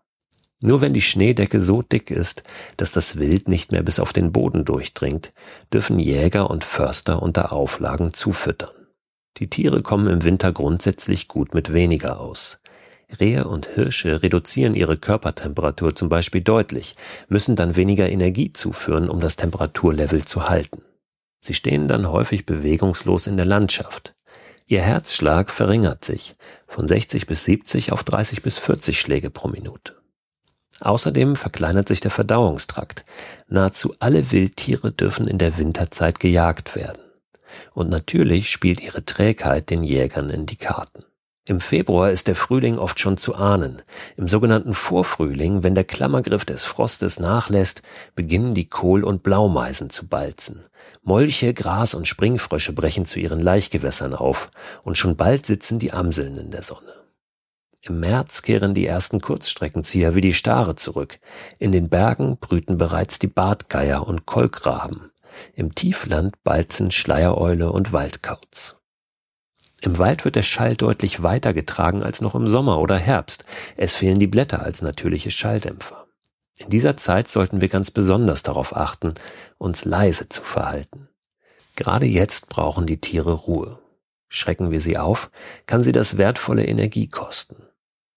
Nur 0.60 0.80
wenn 0.80 0.92
die 0.92 1.02
Schneedecke 1.02 1.60
so 1.60 1.82
dick 1.82 2.10
ist, 2.10 2.44
dass 2.76 2.92
das 2.92 3.18
Wild 3.18 3.48
nicht 3.48 3.72
mehr 3.72 3.82
bis 3.82 3.98
auf 3.98 4.12
den 4.12 4.32
Boden 4.32 4.64
durchdringt, 4.64 5.34
dürfen 5.72 5.98
Jäger 5.98 6.48
und 6.48 6.64
Förster 6.64 7.20
unter 7.20 7.52
Auflagen 7.52 8.14
zufüttern. 8.14 8.70
Die 9.38 9.50
Tiere 9.50 9.82
kommen 9.82 10.06
im 10.06 10.22
Winter 10.22 10.52
grundsätzlich 10.52 11.26
gut 11.26 11.52
mit 11.52 11.72
weniger 11.72 12.20
aus. 12.20 12.60
Rehe 13.20 13.46
und 13.46 13.66
Hirsche 13.66 14.22
reduzieren 14.22 14.74
ihre 14.74 14.96
Körpertemperatur 14.96 15.94
zum 15.94 16.08
Beispiel 16.08 16.42
deutlich, 16.42 16.94
müssen 17.28 17.56
dann 17.56 17.76
weniger 17.76 18.08
Energie 18.08 18.52
zuführen, 18.52 19.08
um 19.08 19.20
das 19.20 19.36
Temperaturlevel 19.36 20.24
zu 20.24 20.48
halten. 20.48 20.82
Sie 21.40 21.54
stehen 21.54 21.88
dann 21.88 22.10
häufig 22.10 22.46
bewegungslos 22.46 23.26
in 23.26 23.36
der 23.36 23.46
Landschaft. 23.46 24.14
Ihr 24.66 24.80
Herzschlag 24.80 25.50
verringert 25.50 26.04
sich 26.04 26.36
von 26.66 26.88
60 26.88 27.26
bis 27.26 27.44
70 27.44 27.92
auf 27.92 28.02
30 28.02 28.42
bis 28.42 28.58
40 28.58 28.98
Schläge 28.98 29.30
pro 29.30 29.48
Minute. 29.48 29.94
Außerdem 30.80 31.36
verkleinert 31.36 31.86
sich 31.86 32.00
der 32.00 32.10
Verdauungstrakt. 32.10 33.04
Nahezu 33.46 33.94
alle 34.00 34.32
Wildtiere 34.32 34.90
dürfen 34.90 35.28
in 35.28 35.38
der 35.38 35.58
Winterzeit 35.58 36.18
gejagt 36.18 36.74
werden. 36.74 37.02
Und 37.72 37.90
natürlich 37.90 38.50
spielt 38.50 38.80
ihre 38.80 39.04
Trägheit 39.04 39.70
den 39.70 39.84
Jägern 39.84 40.30
in 40.30 40.46
die 40.46 40.56
Karten. 40.56 41.04
Im 41.46 41.60
Februar 41.60 42.10
ist 42.10 42.26
der 42.26 42.36
Frühling 42.36 42.78
oft 42.78 42.98
schon 42.98 43.18
zu 43.18 43.34
ahnen. 43.34 43.82
Im 44.16 44.28
sogenannten 44.28 44.72
Vorfrühling, 44.72 45.62
wenn 45.62 45.74
der 45.74 45.84
Klammergriff 45.84 46.46
des 46.46 46.64
Frostes 46.64 47.20
nachlässt, 47.20 47.82
beginnen 48.14 48.54
die 48.54 48.70
Kohl- 48.70 49.04
und 49.04 49.22
Blaumeisen 49.22 49.90
zu 49.90 50.06
balzen. 50.06 50.62
Molche, 51.02 51.52
Gras 51.52 51.94
und 51.94 52.08
Springfrösche 52.08 52.72
brechen 52.72 53.04
zu 53.04 53.20
ihren 53.20 53.40
Laichgewässern 53.40 54.14
auf 54.14 54.48
und 54.84 54.96
schon 54.96 55.16
bald 55.16 55.44
sitzen 55.44 55.78
die 55.78 55.92
Amseln 55.92 56.38
in 56.38 56.50
der 56.50 56.62
Sonne. 56.62 56.94
Im 57.82 58.00
März 58.00 58.40
kehren 58.40 58.72
die 58.72 58.86
ersten 58.86 59.20
Kurzstreckenzieher 59.20 60.14
wie 60.14 60.22
die 60.22 60.32
Stare 60.32 60.76
zurück. 60.76 61.18
In 61.58 61.72
den 61.72 61.90
Bergen 61.90 62.38
brüten 62.38 62.78
bereits 62.78 63.18
die 63.18 63.26
Bartgeier 63.26 64.06
und 64.06 64.24
Kolkraben. 64.24 65.10
Im 65.54 65.74
Tiefland 65.74 66.42
balzen 66.42 66.90
Schleiereule 66.90 67.70
und 67.70 67.92
Waldkauz. 67.92 68.78
Im 69.84 69.98
Wald 69.98 70.24
wird 70.24 70.34
der 70.34 70.42
Schall 70.42 70.76
deutlich 70.76 71.22
weiter 71.22 71.52
getragen 71.52 72.02
als 72.02 72.22
noch 72.22 72.34
im 72.34 72.46
Sommer 72.46 72.80
oder 72.80 72.96
Herbst. 72.96 73.44
Es 73.76 73.94
fehlen 73.94 74.18
die 74.18 74.26
Blätter 74.26 74.62
als 74.62 74.80
natürliche 74.80 75.30
Schalldämpfer. 75.30 76.06
In 76.56 76.70
dieser 76.70 76.96
Zeit 76.96 77.28
sollten 77.28 77.60
wir 77.60 77.68
ganz 77.68 77.90
besonders 77.90 78.42
darauf 78.42 78.74
achten, 78.74 79.12
uns 79.58 79.84
leise 79.84 80.30
zu 80.30 80.42
verhalten. 80.42 81.10
Gerade 81.76 82.06
jetzt 82.06 82.48
brauchen 82.48 82.86
die 82.86 82.98
Tiere 82.98 83.34
Ruhe. 83.34 83.78
Schrecken 84.26 84.70
wir 84.70 84.80
sie 84.80 84.96
auf, 84.96 85.30
kann 85.66 85.84
sie 85.84 85.92
das 85.92 86.16
wertvolle 86.16 86.64
Energie 86.64 87.08
kosten. 87.08 87.56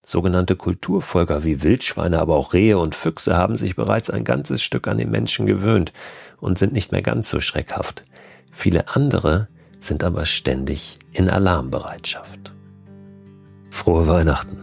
Sogenannte 0.02 0.56
Kulturfolger 0.56 1.44
wie 1.44 1.62
Wildschweine, 1.62 2.18
aber 2.18 2.36
auch 2.36 2.54
Rehe 2.54 2.78
und 2.78 2.94
Füchse 2.94 3.36
haben 3.36 3.56
sich 3.56 3.76
bereits 3.76 4.08
ein 4.08 4.24
ganzes 4.24 4.62
Stück 4.62 4.88
an 4.88 4.96
den 4.96 5.10
Menschen 5.10 5.44
gewöhnt 5.44 5.92
und 6.38 6.56
sind 6.56 6.72
nicht 6.72 6.92
mehr 6.92 7.02
ganz 7.02 7.28
so 7.28 7.42
schreckhaft. 7.42 8.04
Viele 8.50 8.88
andere 8.88 9.48
sind 9.80 10.04
aber 10.04 10.24
ständig 10.24 10.98
in 11.12 11.28
Alarmbereitschaft. 11.28 12.52
Frohe 13.70 14.06
Weihnachten. 14.06 14.58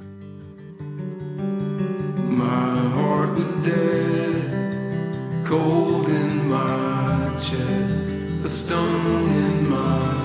My 2.29 2.89
heart 2.95 3.37
was 3.37 3.55
dead, 3.63 4.51
cold 5.45 6.07
in 6.07 6.49
my 6.49 7.29
chest, 7.39 8.27
a 8.43 8.49
stone 8.49 9.29
in 9.29 9.69
my 9.69 10.15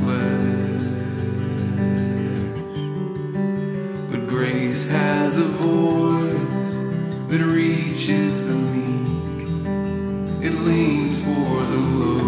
flesh. 0.00 0.70
But 4.10 4.28
grace 4.28 4.86
has 4.88 5.36
a 5.38 5.48
voice 5.48 6.74
that 7.28 7.40
reaches 7.40 8.44
the 8.48 8.54
meek, 8.54 9.46
it 10.42 10.54
leans 10.66 11.18
for 11.18 11.66
the 11.66 11.78
low. 11.98 12.19